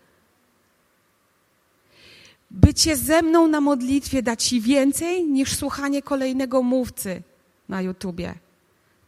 Bycie 2.50 2.96
ze 2.96 3.22
mną 3.22 3.48
na 3.48 3.60
modlitwie 3.60 4.22
da 4.22 4.36
ci 4.36 4.60
więcej 4.60 5.24
niż 5.24 5.56
słuchanie 5.56 6.02
kolejnego 6.02 6.62
mówcy 6.62 7.22
na 7.68 7.82
YouTubie. 7.82 8.34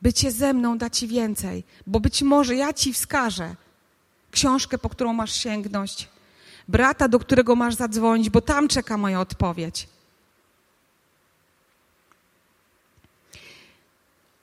Bycie 0.02 0.30
ze 0.30 0.52
mną 0.52 0.78
da 0.78 0.90
ci 0.90 1.09
więcej, 1.09 1.64
bo 1.87 2.00
być 2.00 2.22
może 2.22 2.56
ja 2.56 2.72
ci 2.72 2.92
wskażę 2.92 3.56
książkę, 4.30 4.78
po 4.78 4.88
którą 4.88 5.12
masz 5.12 5.32
sięgnąć, 5.32 6.09
brata, 6.68 7.09
do 7.09 7.18
którego 7.18 7.56
masz 7.56 7.74
zadzwonić, 7.74 8.30
bo 8.30 8.40
tam 8.40 8.68
czeka 8.68 8.98
moja 8.98 9.20
odpowiedź. 9.20 9.88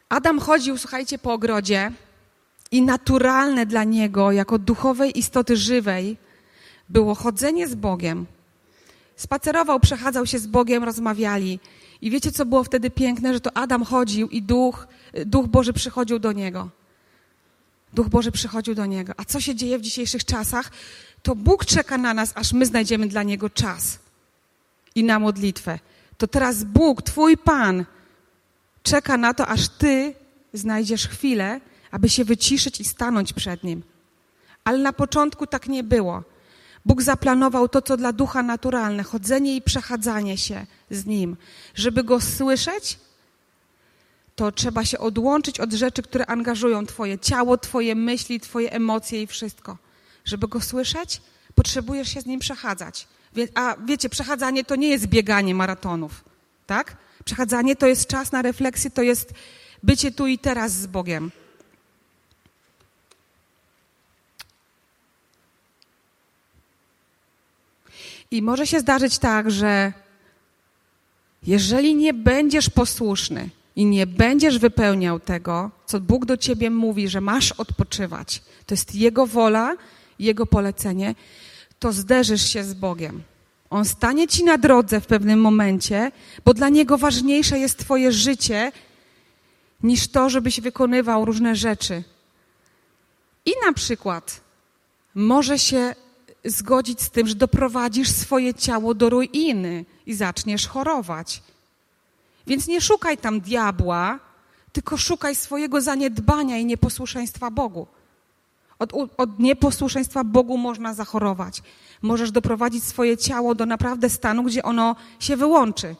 Adam 0.09 0.39
chodził, 0.39 0.77
słuchajcie, 0.77 1.17
po 1.19 1.33
ogrodzie 1.33 1.91
i 2.73 2.81
naturalne 2.81 3.65
dla 3.65 3.83
niego, 3.83 4.31
jako 4.31 4.59
duchowej 4.59 5.19
istoty 5.19 5.57
żywej, 5.57 6.17
było 6.89 7.15
chodzenie 7.15 7.67
z 7.67 7.75
Bogiem. 7.75 8.25
Spacerował, 9.15 9.79
przechadzał 9.79 10.25
się 10.25 10.39
z 10.39 10.47
Bogiem, 10.47 10.83
rozmawiali. 10.83 11.59
I 12.01 12.09
wiecie, 12.09 12.31
co 12.31 12.45
było 12.45 12.63
wtedy 12.63 12.89
piękne? 12.89 13.33
Że 13.33 13.39
to 13.39 13.57
Adam 13.57 13.83
chodził 13.83 14.27
i 14.27 14.41
duch, 14.41 14.87
duch 15.25 15.47
Boży 15.47 15.73
przychodził 15.73 16.19
do 16.19 16.31
niego. 16.31 16.69
Duch 17.93 18.09
Boży 18.09 18.31
przychodził 18.31 18.75
do 18.75 18.85
niego. 18.85 19.13
A 19.17 19.25
co 19.25 19.41
się 19.41 19.55
dzieje 19.55 19.79
w 19.79 19.81
dzisiejszych 19.81 20.25
czasach? 20.25 20.71
To 21.23 21.35
Bóg 21.35 21.65
czeka 21.65 21.97
na 21.97 22.13
nas, 22.13 22.31
aż 22.35 22.53
my 22.53 22.65
znajdziemy 22.65 23.07
dla 23.07 23.23
niego 23.23 23.49
czas 23.49 23.99
i 24.95 25.03
na 25.03 25.19
modlitwę. 25.19 25.79
To 26.17 26.27
teraz 26.27 26.63
Bóg, 26.63 27.01
Twój 27.01 27.37
Pan, 27.37 27.85
czeka 28.83 29.17
na 29.17 29.33
to, 29.33 29.47
aż 29.47 29.69
Ty 29.69 30.13
znajdziesz 30.53 31.07
chwilę, 31.07 31.61
aby 31.93 32.09
się 32.09 32.25
wyciszyć 32.25 32.79
i 32.79 32.83
stanąć 32.83 33.33
przed 33.33 33.63
Nim. 33.63 33.83
Ale 34.63 34.77
na 34.77 34.93
początku 34.93 35.47
tak 35.47 35.67
nie 35.67 35.83
było. 35.83 36.23
Bóg 36.85 37.01
zaplanował 37.01 37.69
to, 37.69 37.81
co 37.81 37.97
dla 37.97 38.13
ducha 38.13 38.43
naturalne, 38.43 39.03
chodzenie 39.03 39.55
i 39.55 39.61
przechadzanie 39.61 40.37
się 40.37 40.65
z 40.89 41.05
Nim. 41.05 41.37
Żeby 41.75 42.03
Go 42.03 42.21
słyszeć, 42.21 42.99
to 44.35 44.51
trzeba 44.51 44.85
się 44.85 44.99
odłączyć 44.99 45.59
od 45.59 45.73
rzeczy, 45.73 46.03
które 46.03 46.25
angażują 46.25 46.85
Twoje 46.85 47.19
ciało, 47.19 47.57
Twoje 47.57 47.95
myśli, 47.95 48.39
Twoje 48.39 48.71
emocje 48.71 49.21
i 49.21 49.27
wszystko. 49.27 49.77
Żeby 50.25 50.47
Go 50.47 50.61
słyszeć, 50.61 51.21
potrzebujesz 51.55 52.09
się 52.09 52.21
z 52.21 52.25
Nim 52.25 52.39
przechadzać. 52.39 53.07
A 53.55 53.75
wiecie, 53.85 54.09
przechadzanie 54.09 54.63
to 54.63 54.75
nie 54.75 54.87
jest 54.87 55.07
bieganie 55.07 55.55
maratonów, 55.55 56.23
tak? 56.65 56.97
Przechadzanie 57.25 57.75
to 57.75 57.87
jest 57.87 58.07
czas 58.07 58.31
na 58.31 58.41
refleksję, 58.41 58.91
to 58.91 59.01
jest 59.01 59.33
bycie 59.83 60.11
tu 60.11 60.27
i 60.27 60.37
teraz 60.37 60.71
z 60.71 60.87
Bogiem. 60.87 61.31
I 68.33 68.41
może 68.41 68.67
się 68.67 68.79
zdarzyć 68.79 69.17
tak, 69.17 69.51
że 69.51 69.93
jeżeli 71.47 71.95
nie 71.95 72.13
będziesz 72.13 72.69
posłuszny 72.69 73.49
i 73.75 73.85
nie 73.85 74.07
będziesz 74.07 74.59
wypełniał 74.59 75.19
tego, 75.19 75.71
co 75.85 75.99
Bóg 75.99 76.25
do 76.25 76.37
ciebie 76.37 76.69
mówi, 76.69 77.07
że 77.07 77.21
masz 77.21 77.51
odpoczywać, 77.51 78.41
to 78.65 78.73
jest 78.73 78.95
Jego 78.95 79.27
wola, 79.27 79.75
Jego 80.19 80.45
polecenie, 80.45 81.15
to 81.79 81.91
zderzysz 81.91 82.49
się 82.49 82.63
z 82.63 82.73
Bogiem. 82.73 83.23
On 83.69 83.85
stanie 83.85 84.27
ci 84.27 84.43
na 84.43 84.57
drodze 84.57 85.01
w 85.01 85.07
pewnym 85.07 85.41
momencie, 85.41 86.11
bo 86.45 86.53
dla 86.53 86.69
Niego 86.69 86.97
ważniejsze 86.97 87.59
jest 87.59 87.79
Twoje 87.79 88.11
życie 88.11 88.71
niż 89.83 90.07
to, 90.07 90.29
żebyś 90.29 90.61
wykonywał 90.61 91.25
różne 91.25 91.55
rzeczy. 91.55 92.03
I 93.45 93.51
na 93.65 93.73
przykład 93.73 94.41
może 95.15 95.59
się 95.59 95.95
zgodzić 96.45 97.01
z 97.01 97.09
tym, 97.09 97.27
że 97.27 97.35
doprowadzisz 97.35 98.09
swoje 98.09 98.53
ciało 98.53 98.93
do 98.93 99.09
ruiny 99.09 99.85
i 100.05 100.13
zaczniesz 100.13 100.67
chorować. 100.67 101.41
Więc 102.47 102.67
nie 102.67 102.81
szukaj 102.81 103.17
tam 103.17 103.41
diabła, 103.41 104.19
tylko 104.73 104.97
szukaj 104.97 105.35
swojego 105.35 105.81
zaniedbania 105.81 106.57
i 106.57 106.65
nieposłuszeństwa 106.65 107.51
Bogu. 107.51 107.87
Od, 108.79 108.93
od, 109.17 109.39
nieposłuszeństwa 109.39 110.23
Bogu 110.23 110.57
można 110.57 110.93
zachorować. 110.93 111.63
Możesz 112.01 112.31
doprowadzić 112.31 112.83
swoje 112.83 113.17
ciało 113.17 113.55
do 113.55 113.65
naprawdę 113.65 114.09
stanu, 114.09 114.43
gdzie 114.43 114.63
ono 114.63 114.95
się 115.19 115.37
wyłączy. 115.37 115.95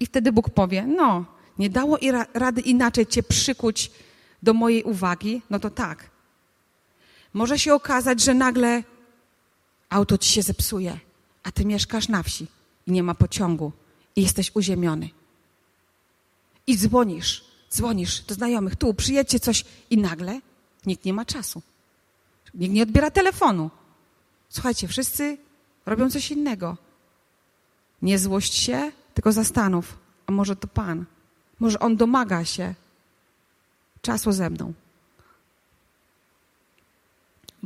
I 0.00 0.06
wtedy 0.06 0.32
Bóg 0.32 0.50
powie: 0.50 0.86
No, 0.86 1.24
nie 1.58 1.70
dało 1.70 1.98
rady 2.34 2.60
inaczej 2.60 3.06
cię 3.06 3.22
przykuć 3.22 3.90
do 4.42 4.54
mojej 4.54 4.82
uwagi, 4.82 5.42
no 5.50 5.58
to 5.58 5.70
tak, 5.70 6.10
może 7.36 7.58
się 7.58 7.74
okazać, 7.74 8.20
że 8.20 8.34
nagle 8.34 8.82
auto 9.88 10.18
ci 10.18 10.32
się 10.32 10.42
zepsuje, 10.42 11.00
a 11.42 11.52
ty 11.52 11.64
mieszkasz 11.64 12.08
na 12.08 12.22
wsi 12.22 12.46
i 12.86 12.92
nie 12.92 13.02
ma 13.02 13.14
pociągu 13.14 13.72
i 14.16 14.22
jesteś 14.22 14.50
uziemiony. 14.54 15.10
I 16.66 16.76
dzwonisz, 16.76 17.44
dzwonisz 17.70 18.20
do 18.20 18.34
znajomych, 18.34 18.76
tu 18.76 18.94
przyjedźcie 18.94 19.40
coś 19.40 19.64
i 19.90 19.98
nagle 19.98 20.40
nikt 20.86 21.04
nie 21.04 21.12
ma 21.12 21.24
czasu. 21.24 21.62
Nikt 22.54 22.74
nie 22.74 22.82
odbiera 22.82 23.10
telefonu. 23.10 23.70
Słuchajcie, 24.48 24.88
wszyscy 24.88 25.38
robią 25.86 26.10
coś 26.10 26.30
innego. 26.30 26.76
Nie 28.02 28.18
złość 28.18 28.54
się, 28.54 28.92
tylko 29.14 29.32
zastanów, 29.32 29.98
a 30.26 30.32
może 30.32 30.56
to 30.56 30.68
Pan. 30.68 31.04
Może 31.60 31.78
On 31.78 31.96
domaga 31.96 32.44
się 32.44 32.74
czasu 34.02 34.32
ze 34.32 34.50
mną. 34.50 34.72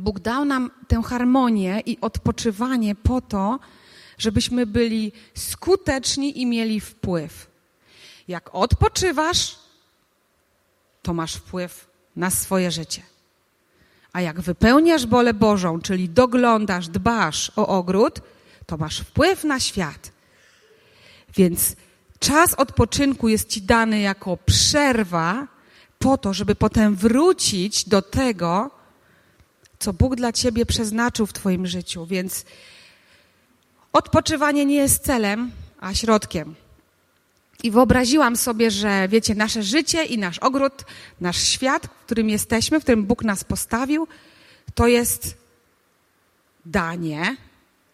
Bóg 0.01 0.19
dał 0.19 0.45
nam 0.45 0.71
tę 0.87 1.01
harmonię 1.03 1.81
i 1.85 1.97
odpoczywanie 2.01 2.95
po 2.95 3.21
to, 3.21 3.59
żebyśmy 4.17 4.65
byli 4.65 5.11
skuteczni 5.35 6.41
i 6.41 6.45
mieli 6.45 6.79
wpływ. 6.79 7.47
Jak 8.27 8.55
odpoczywasz, 8.55 9.59
to 11.01 11.13
masz 11.13 11.35
wpływ 11.35 11.87
na 12.15 12.29
swoje 12.29 12.71
życie. 12.71 13.01
A 14.13 14.21
jak 14.21 14.41
wypełniasz 14.41 15.07
wolę 15.07 15.33
Bożą, 15.33 15.81
czyli 15.81 16.09
doglądasz, 16.09 16.87
dbasz 16.87 17.51
o 17.55 17.67
ogród, 17.67 18.21
to 18.65 18.77
masz 18.77 18.99
wpływ 18.99 19.43
na 19.43 19.59
świat. 19.59 20.11
Więc 21.35 21.75
czas 22.19 22.53
odpoczynku 22.53 23.29
jest 23.29 23.49
ci 23.49 23.61
dany 23.61 23.99
jako 23.99 24.37
przerwa 24.37 25.47
po 25.99 26.17
to, 26.17 26.33
żeby 26.33 26.55
potem 26.55 26.95
wrócić 26.95 27.89
do 27.89 28.01
tego, 28.01 28.80
co 29.81 29.93
Bóg 29.93 30.15
dla 30.15 30.31
ciebie 30.31 30.65
przeznaczył 30.65 31.25
w 31.25 31.33
twoim 31.33 31.67
życiu. 31.67 32.05
Więc 32.05 32.45
odpoczywanie 33.93 34.65
nie 34.65 34.75
jest 34.75 35.03
celem, 35.03 35.51
a 35.79 35.93
środkiem. 35.93 36.55
I 37.63 37.71
wyobraziłam 37.71 38.35
sobie, 38.35 38.71
że 38.71 39.07
wiecie, 39.07 39.35
nasze 39.35 39.63
życie 39.63 40.05
i 40.05 40.17
nasz 40.17 40.39
ogród, 40.39 40.85
nasz 41.21 41.37
świat, 41.37 41.85
w 41.85 42.05
którym 42.05 42.29
jesteśmy, 42.29 42.79
w 42.79 42.83
którym 42.83 43.05
Bóg 43.05 43.23
nas 43.23 43.43
postawił, 43.43 44.07
to 44.73 44.87
jest 44.87 45.37
danie, 46.65 47.35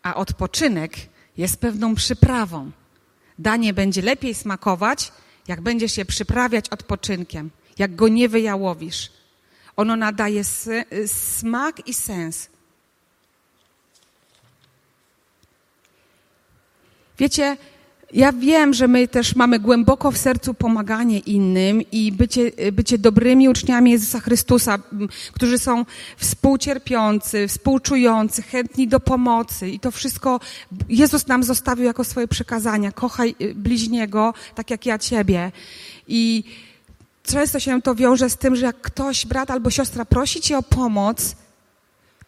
a 0.04 0.16
odpoczynek 0.16 0.98
jest 1.38 1.60
pewną 1.60 1.96
przyprawą. 1.96 2.72
Danie 3.40 3.74
będzie 3.74 4.02
lepiej 4.02 4.36
smakować, 4.36 5.12
jak 5.48 5.62
będziesz 5.62 5.98
je 5.98 6.06
przyprawiać 6.06 6.70
odpoczynkiem, 6.70 7.50
jak 7.78 7.96
go 7.96 8.08
nie 8.08 8.30
wyjałowisz. 8.30 9.17
Ono 9.78 9.96
nadaje 9.96 10.44
smak 11.06 11.88
i 11.88 11.94
sens. 11.94 12.50
Wiecie, 17.20 17.58
ja 18.14 18.34
wiem, 18.34 18.74
że 18.74 18.88
my 18.88 19.08
też 19.08 19.36
mamy 19.36 19.60
głęboko 19.60 20.12
w 20.12 20.18
sercu 20.18 20.54
pomaganie 20.54 21.20
innym 21.20 21.82
i 21.92 22.12
bycie, 22.12 22.52
bycie 22.72 22.98
dobrymi 22.98 23.50
uczniami 23.50 23.92
Jezusa 23.92 24.20
Chrystusa, 24.20 24.78
którzy 25.34 25.58
są 25.58 25.86
współcierpiący, 26.18 27.48
współczujący, 27.48 28.42
chętni 28.42 28.88
do 28.88 29.00
pomocy. 29.00 29.70
I 29.70 29.80
to 29.80 29.92
wszystko 29.92 30.40
Jezus 30.90 31.28
nam 31.28 31.44
zostawił 31.44 31.86
jako 31.86 32.04
swoje 32.04 32.28
przekazania. 32.28 32.92
Kochaj 32.92 33.36
y, 33.42 33.56
bliźniego, 33.56 34.34
tak 34.56 34.70
jak 34.70 34.86
ja 34.86 34.98
ciebie. 34.98 35.52
I 36.08 36.44
często 37.28 37.60
się 37.60 37.82
to 37.82 37.96
wiąże 37.96 38.30
z 38.30 38.38
tym, 38.38 38.56
że 38.56 38.66
jak 38.66 38.82
ktoś, 38.82 39.26
brat 39.26 39.52
albo 39.52 39.70
siostra 39.70 40.06
prosi 40.06 40.42
cię 40.42 40.58
o 40.58 40.64
pomoc, 40.64 41.36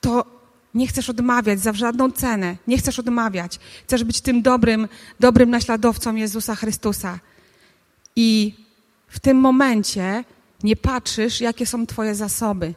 to 0.02 0.26
nie 0.74 0.88
chcesz 0.88 1.10
odmawiać 1.10 1.60
za 1.60 1.74
żadną 1.74 2.12
cenę. 2.12 2.58
Nie 2.68 2.78
chcesz 2.78 3.00
odmawiać. 3.00 3.60
Chcesz 3.84 4.04
być 4.04 4.22
tym 4.22 4.42
dobrym, 4.42 4.88
dobrym 5.20 5.50
naśladowcą 5.50 6.16
Jezusa 6.16 6.56
Chrystusa. 6.56 7.20
I 8.16 8.54
w 9.08 9.20
tym 9.20 9.38
momencie 9.38 10.24
nie 10.64 10.76
patrzysz, 10.76 11.42
jakie 11.42 11.66
są 11.66 11.86
Twoje 11.86 12.16
zasoby. 12.16 12.74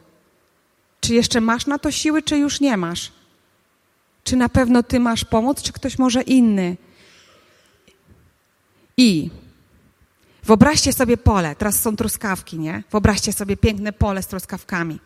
Czy 1.01 1.13
jeszcze 1.13 1.41
masz 1.41 1.67
na 1.67 1.79
to 1.79 1.91
siły, 1.91 2.21
czy 2.21 2.37
już 2.37 2.59
nie 2.59 2.77
masz? 2.77 3.11
Czy 4.23 4.35
na 4.35 4.49
pewno 4.49 4.83
Ty 4.83 4.99
masz 4.99 5.25
pomoc, 5.25 5.61
czy 5.61 5.73
ktoś 5.73 5.99
może 5.99 6.21
inny? 6.21 6.77
I 8.97 9.29
wyobraźcie 10.43 10.93
sobie 10.93 11.17
pole. 11.17 11.55
Teraz 11.55 11.81
są 11.81 11.95
truskawki, 11.95 12.59
nie? 12.59 12.83
Wyobraźcie 12.91 13.33
sobie 13.33 13.57
piękne 13.57 13.93
pole 13.93 14.23
z 14.23 14.27
truskawkami. 14.27 14.99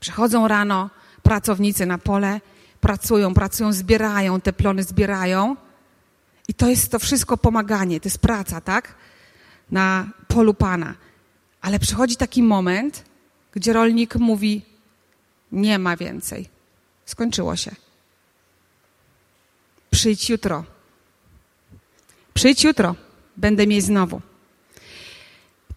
Przychodzą 0.00 0.48
rano, 0.48 0.90
pracownicy 1.22 1.86
na 1.86 1.98
pole 1.98 2.40
pracują, 2.80 3.34
pracują, 3.34 3.72
zbierają 3.72 4.40
te 4.40 4.52
plony, 4.52 4.82
zbierają. 4.82 5.56
I 6.48 6.54
to 6.54 6.68
jest 6.68 6.90
to 6.90 6.98
wszystko 6.98 7.36
pomaganie, 7.36 8.00
to 8.00 8.06
jest 8.06 8.18
praca, 8.18 8.60
tak? 8.60 8.94
Na 9.70 10.06
polu 10.28 10.54
Pana. 10.54 10.94
Ale 11.60 11.78
przychodzi 11.78 12.16
taki 12.16 12.42
moment, 12.42 13.04
gdzie 13.52 13.72
rolnik 13.72 14.16
mówi: 14.16 14.62
Nie 15.52 15.78
ma 15.78 15.96
więcej. 15.96 16.48
Skończyło 17.06 17.56
się. 17.56 17.74
Przyjdź 19.90 20.30
jutro. 20.30 20.64
Przyjdź 22.34 22.64
jutro. 22.64 22.94
Będę 23.38 23.66
mieć 23.66 23.84
znowu. 23.84 24.20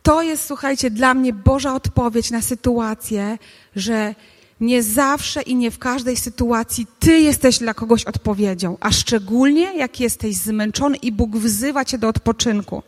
To 0.04 0.22
jest, 0.22 0.46
słuchajcie, 0.46 0.92
dla 0.92 1.14
mnie 1.14 1.34
Boża 1.34 1.74
odpowiedź 1.76 2.32
na 2.32 2.42
sytuację, 2.42 3.38
że 3.76 4.16
nie 4.62 4.84
zawsze 4.84 5.42
i 5.42 5.56
nie 5.56 5.72
w 5.72 5.80
każdej 5.80 6.18
sytuacji 6.18 6.88
Ty 7.00 7.20
jesteś 7.20 7.60
dla 7.60 7.74
kogoś 7.74 8.06
odpowiedzią, 8.06 8.78
a 8.80 8.92
szczególnie 8.92 9.78
jak 9.78 10.00
jesteś 10.00 10.36
zmęczony 10.36 10.98
i 10.98 11.12
Bóg 11.12 11.38
wzywa 11.38 11.86
Cię 11.86 11.98
do 11.98 12.08
odpoczynku. 12.08 12.84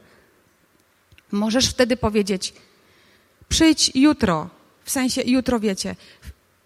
Możesz 1.32 1.70
wtedy 1.70 1.98
powiedzieć: 1.98 2.54
Przyjdź 3.50 3.92
jutro, 3.96 4.50
w 4.84 4.92
sensie 4.92 5.22
jutro 5.22 5.60
wiecie, 5.60 5.96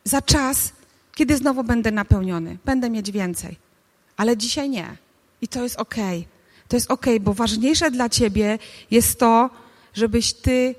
za 0.03 0.21
czas, 0.21 0.71
kiedy 1.15 1.37
znowu 1.37 1.63
będę 1.63 1.91
napełniony, 1.91 2.57
będę 2.65 2.89
mieć 2.89 3.11
więcej, 3.11 3.57
ale 4.17 4.37
dzisiaj 4.37 4.69
nie. 4.69 4.97
I 5.41 5.47
to 5.47 5.63
jest 5.63 5.75
ok. 5.75 5.95
To 6.67 6.75
jest 6.75 6.91
ok, 6.91 7.05
bo 7.21 7.33
ważniejsze 7.33 7.91
dla 7.91 8.09
Ciebie 8.09 8.59
jest 8.91 9.19
to, 9.19 9.49
żebyś 9.93 10.33
Ty 10.33 10.75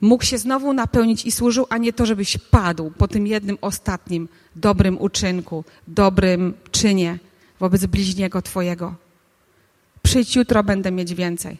mógł 0.00 0.24
się 0.24 0.38
znowu 0.38 0.72
napełnić 0.72 1.24
i 1.24 1.32
służył, 1.32 1.66
a 1.70 1.78
nie 1.78 1.92
to, 1.92 2.06
żebyś 2.06 2.38
padł 2.38 2.90
po 2.90 3.08
tym 3.08 3.26
jednym 3.26 3.58
ostatnim 3.60 4.28
dobrym 4.56 5.00
uczynku, 5.00 5.64
dobrym 5.88 6.54
czynie 6.70 7.18
wobec 7.60 7.86
bliźniego 7.86 8.42
Twojego. 8.42 8.94
Przyjdź 10.02 10.36
jutro, 10.36 10.64
będę 10.64 10.90
mieć 10.90 11.14
więcej. 11.14 11.58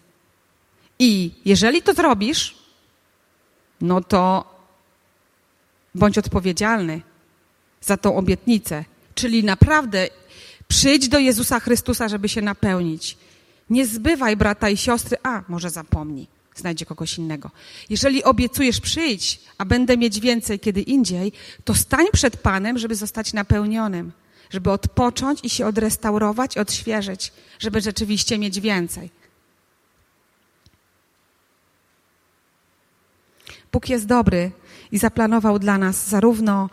I 0.98 1.30
jeżeli 1.44 1.82
to 1.82 1.94
zrobisz, 1.94 2.56
no 3.80 4.00
to 4.00 4.44
bądź 5.94 6.18
odpowiedzialny 6.18 7.00
za 7.80 7.96
tą 7.96 8.16
obietnicę. 8.16 8.84
Czyli 9.14 9.44
naprawdę 9.44 10.08
przyjdź 10.68 11.08
do 11.08 11.18
Jezusa 11.18 11.60
Chrystusa, 11.60 12.08
żeby 12.08 12.28
się 12.28 12.42
napełnić. 12.42 13.16
Nie 13.72 13.86
zbywaj 13.86 14.36
brata 14.36 14.68
i 14.68 14.76
siostry, 14.76 15.16
a 15.22 15.42
może 15.48 15.70
zapomnij 15.70 16.26
znajdzie 16.54 16.86
kogoś 16.86 17.18
innego. 17.18 17.50
Jeżeli 17.90 18.24
obiecujesz 18.24 18.80
przyjść, 18.80 19.40
a 19.58 19.64
będę 19.64 19.96
mieć 19.96 20.20
więcej 20.20 20.60
kiedy 20.60 20.80
indziej, 20.80 21.32
to 21.64 21.74
stań 21.74 22.06
przed 22.12 22.36
Panem, 22.36 22.78
żeby 22.78 22.94
zostać 22.94 23.32
napełnionym, 23.32 24.12
żeby 24.50 24.70
odpocząć 24.70 25.40
i 25.42 25.50
się 25.50 25.66
odrestaurować, 25.66 26.58
odświeżyć, 26.58 27.32
żeby 27.58 27.80
rzeczywiście 27.80 28.38
mieć 28.38 28.60
więcej. 28.60 29.10
Bóg 33.72 33.88
jest 33.88 34.06
dobry 34.06 34.50
i 34.92 34.98
zaplanował 34.98 35.58
dla 35.58 35.78
nas 35.78 36.08
zarówno 36.08 36.70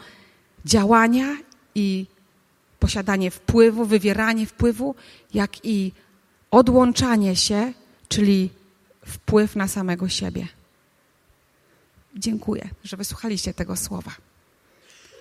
działania 0.65 1.37
i 1.75 2.05
posiadanie 2.79 3.31
wpływu, 3.31 3.85
wywieranie 3.85 4.45
wpływu, 4.45 4.95
jak 5.33 5.65
i 5.65 5.91
odłączanie 6.51 7.35
się, 7.35 7.73
czyli 8.07 8.49
wpływ 9.05 9.55
na 9.55 9.67
samego 9.67 10.09
siebie. 10.09 10.47
Dziękuję, 12.15 12.69
że 12.83 12.97
wysłuchaliście 12.97 13.53
tego 13.53 13.75
słowa. 13.75 14.11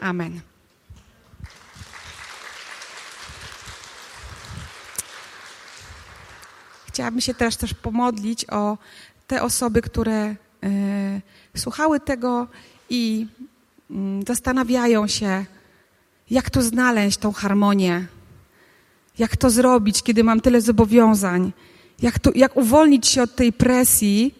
Amen. 0.00 0.40
Chciałabym 6.86 7.20
się 7.20 7.34
teraz 7.34 7.56
też 7.56 7.74
pomodlić 7.74 8.44
o 8.50 8.78
te 9.26 9.42
osoby, 9.42 9.82
które 9.82 10.26
y, 10.30 11.22
słuchały 11.56 12.00
tego 12.00 12.46
i 12.90 13.26
y, 13.90 13.94
zastanawiają 14.26 15.06
się, 15.06 15.44
jak 16.30 16.50
tu 16.50 16.62
znaleźć 16.62 17.18
tą 17.18 17.32
harmonię, 17.32 18.06
jak 19.18 19.36
to 19.36 19.50
zrobić, 19.50 20.02
kiedy 20.02 20.24
mam 20.24 20.40
tyle 20.40 20.60
zobowiązań, 20.60 21.52
jak, 22.02 22.18
to, 22.18 22.30
jak 22.34 22.56
uwolnić 22.56 23.06
się 23.06 23.22
od 23.22 23.36
tej 23.36 23.52
presji 23.52 24.34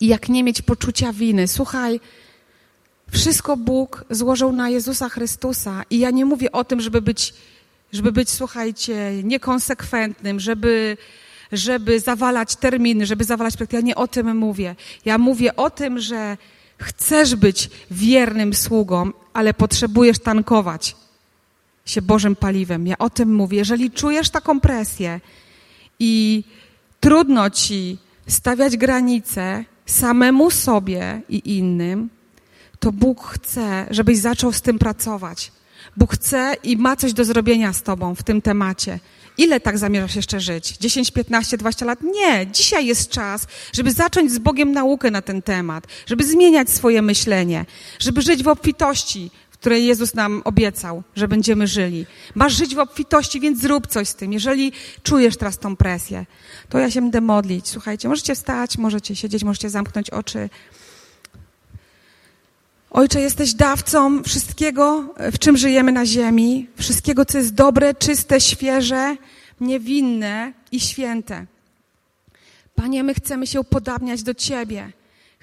i 0.00 0.06
jak 0.06 0.28
nie 0.28 0.44
mieć 0.44 0.62
poczucia 0.62 1.12
winy. 1.12 1.48
Słuchaj, 1.48 2.00
Wszystko 3.10 3.56
Bóg 3.56 4.04
złożył 4.10 4.52
na 4.52 4.68
Jezusa 4.68 5.08
Chrystusa. 5.08 5.82
I 5.90 5.98
ja 5.98 6.10
nie 6.10 6.24
mówię 6.24 6.52
o 6.52 6.64
tym, 6.64 6.80
żeby 6.80 7.02
być, 7.02 7.34
żeby 7.92 8.12
być 8.12 8.30
słuchajcie, 8.30 9.12
niekonsekwentnym, 9.24 10.40
żeby, 10.40 10.96
żeby 11.52 12.00
zawalać 12.00 12.56
terminy, 12.56 13.06
żeby 13.06 13.24
zawalać 13.24 13.56
projekty. 13.56 13.76
Ja 13.76 13.82
nie 13.82 13.94
o 13.94 14.08
tym 14.08 14.36
mówię. 14.36 14.76
Ja 15.04 15.18
mówię 15.18 15.56
o 15.56 15.70
tym, 15.70 15.98
że 15.98 16.36
chcesz 16.78 17.34
być 17.34 17.70
wiernym 17.90 18.54
sługą, 18.54 19.10
ale 19.32 19.54
potrzebujesz 19.54 20.18
tankować 20.18 20.96
się 21.86 22.02
Bożym 22.02 22.36
paliwem. 22.36 22.86
Ja 22.86 22.98
o 22.98 23.10
tym 23.10 23.34
mówię. 23.34 23.58
Jeżeli 23.58 23.90
czujesz 23.90 24.30
taką 24.30 24.60
presję 24.60 25.20
i 25.98 26.44
trudno 27.00 27.50
ci 27.50 27.98
stawiać 28.26 28.76
granice 28.76 29.64
samemu 29.86 30.50
sobie 30.50 31.22
i 31.28 31.56
innym, 31.56 32.08
to 32.78 32.92
Bóg 32.92 33.24
chce, 33.24 33.86
żebyś 33.90 34.18
zaczął 34.18 34.52
z 34.52 34.62
tym 34.62 34.78
pracować. 34.78 35.52
Bóg 35.96 36.14
chce 36.14 36.56
i 36.62 36.76
ma 36.76 36.96
coś 36.96 37.12
do 37.12 37.24
zrobienia 37.24 37.72
z 37.72 37.82
tobą 37.82 38.14
w 38.14 38.22
tym 38.22 38.42
temacie. 38.42 38.98
Ile 39.38 39.60
tak 39.60 39.78
zamierzasz 39.78 40.16
jeszcze 40.16 40.40
żyć? 40.40 40.76
10, 40.78 41.10
15, 41.10 41.56
20 41.56 41.86
lat? 41.86 41.98
Nie. 42.02 42.46
Dzisiaj 42.46 42.86
jest 42.86 43.10
czas, 43.10 43.46
żeby 43.72 43.92
zacząć 43.92 44.32
z 44.32 44.38
Bogiem 44.38 44.72
naukę 44.72 45.10
na 45.10 45.22
ten 45.22 45.42
temat, 45.42 45.86
żeby 46.06 46.24
zmieniać 46.24 46.70
swoje 46.70 47.02
myślenie, 47.02 47.64
żeby 47.98 48.22
żyć 48.22 48.42
w 48.42 48.48
obfitości, 48.48 49.30
w 49.66 49.68
której 49.68 49.86
Jezus 49.86 50.14
nam 50.14 50.42
obiecał, 50.44 51.02
że 51.16 51.28
będziemy 51.28 51.66
żyli. 51.66 52.06
Masz 52.34 52.52
żyć 52.52 52.74
w 52.74 52.78
obfitości, 52.78 53.40
więc 53.40 53.60
zrób 53.60 53.86
coś 53.86 54.08
z 54.08 54.14
tym. 54.14 54.32
Jeżeli 54.32 54.72
czujesz 55.02 55.36
teraz 55.36 55.58
tą 55.58 55.76
presję, 55.76 56.26
to 56.68 56.78
ja 56.78 56.90
się 56.90 57.00
będę 57.00 57.20
modlić. 57.20 57.68
Słuchajcie, 57.68 58.08
możecie 58.08 58.34
wstać, 58.34 58.78
możecie 58.78 59.16
siedzieć, 59.16 59.44
możecie 59.44 59.70
zamknąć 59.70 60.10
oczy. 60.10 60.48
Ojcze, 62.90 63.20
jesteś 63.20 63.54
dawcą 63.54 64.22
wszystkiego, 64.22 65.14
w 65.32 65.38
czym 65.38 65.56
żyjemy 65.56 65.92
na 65.92 66.06
ziemi, 66.06 66.68
wszystkiego, 66.76 67.24
co 67.24 67.38
jest 67.38 67.54
dobre, 67.54 67.94
czyste, 67.94 68.40
świeże, 68.40 69.16
niewinne 69.60 70.52
i 70.72 70.80
święte. 70.80 71.46
Panie, 72.74 73.04
my 73.04 73.14
chcemy 73.14 73.46
się 73.46 73.60
upodabniać 73.60 74.22
do 74.22 74.34
Ciebie. 74.34 74.92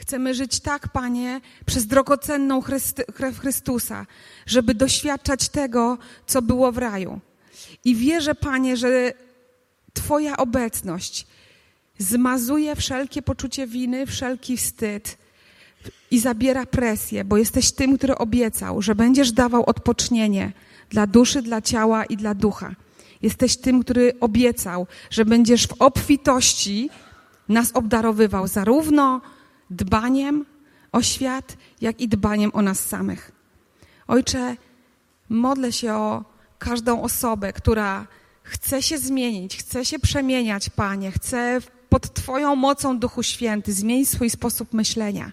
Chcemy 0.04 0.34
żyć 0.34 0.60
tak, 0.60 0.88
Panie, 0.88 1.42
przez 1.66 1.88
drogocenną 1.88 2.62
Chrysty, 2.62 3.04
krew 3.04 3.40
Chrystusa, 3.40 4.06
żeby 4.46 4.74
doświadczać 4.74 5.50
tego, 5.50 5.98
co 6.28 6.42
było 6.42 6.72
w 6.72 6.78
raju. 6.78 7.20
I 7.86 7.96
wierzę, 7.96 8.36
Panie, 8.36 8.78
że 8.78 9.14
Twoja 9.94 10.38
obecność 10.38 11.28
zmazuje 11.98 12.76
wszelkie 12.76 13.22
poczucie 13.22 13.68
winy, 13.68 14.06
wszelki 14.06 14.58
wstyd 14.58 15.18
i 16.12 16.20
zabiera 16.20 16.66
presję, 16.66 17.24
bo 17.26 17.38
jesteś 17.38 17.72
tym, 17.72 17.98
który 17.98 18.16
obiecał, 18.16 18.82
że 18.82 18.96
będziesz 18.96 19.32
dawał 19.32 19.64
odpocznienie 19.66 20.52
dla 20.90 21.08
duszy, 21.08 21.42
dla 21.42 21.62
ciała 21.62 22.06
i 22.06 22.18
dla 22.18 22.34
ducha. 22.34 22.76
Jesteś 23.22 23.58
tym, 23.58 23.84
który 23.84 24.14
obiecał, 24.20 24.88
że 25.10 25.26
będziesz 25.26 25.68
w 25.68 25.82
obfitości 25.82 26.90
nas 27.50 27.72
obdarowywał 27.74 28.48
zarówno 28.48 29.22
dbaniem 29.70 30.46
o 30.92 31.02
świat, 31.02 31.58
jak 31.82 32.02
i 32.02 32.08
dbaniem 32.08 32.52
o 32.54 32.62
nas 32.62 32.80
samych. 32.80 33.32
Ojcze, 34.08 34.58
modlę 35.30 35.72
się 35.72 35.94
o 35.94 36.24
każdą 36.60 37.02
osobę, 37.02 37.54
która 37.54 38.08
chce 38.44 38.84
się 38.84 38.98
zmienić, 38.98 39.58
chce 39.58 39.86
się 39.86 40.00
przemieniać, 40.00 40.70
Panie, 40.70 41.12
chce 41.12 41.60
pod 41.90 42.14
Twoją 42.14 42.56
mocą, 42.56 43.00
Duchu 43.00 43.24
Święty, 43.24 43.74
zmienić 43.74 44.10
swój 44.10 44.30
sposób 44.30 44.74
myślenia 44.74 45.32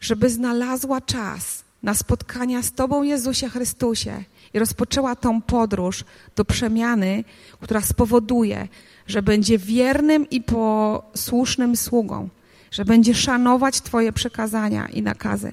żeby 0.00 0.30
znalazła 0.30 1.00
czas 1.00 1.64
na 1.82 1.94
spotkania 1.94 2.62
z 2.62 2.72
Tobą, 2.72 3.02
Jezusie 3.02 3.48
Chrystusie, 3.48 4.24
i 4.56 4.58
rozpoczęła 4.58 5.16
tą 5.16 5.42
podróż 5.42 6.04
do 6.36 6.44
przemiany, 6.44 7.24
która 7.60 7.80
spowoduje, 7.80 8.68
że 9.06 9.22
będzie 9.22 9.58
wiernym 9.58 10.30
i 10.30 10.40
posłusznym 10.42 11.76
sługą, 11.76 12.28
że 12.70 12.84
będzie 12.84 13.14
szanować 13.14 13.80
Twoje 13.80 14.12
przekazania 14.12 14.88
i 14.88 15.02
nakazy. 15.02 15.52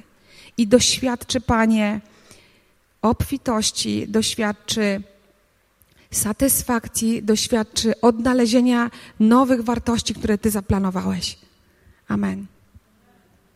I 0.58 0.68
doświadczy, 0.68 1.41
Panie, 1.41 2.01
obfitości, 3.01 4.08
doświadczy 4.08 5.01
satysfakcji, 6.12 7.24
doświadczy 7.24 8.01
odnalezienia 8.01 8.91
nowych 9.20 9.64
wartości, 9.64 10.14
które 10.14 10.38
Ty 10.38 10.49
zaplanowałeś. 10.49 11.38
Amen. 12.08 12.53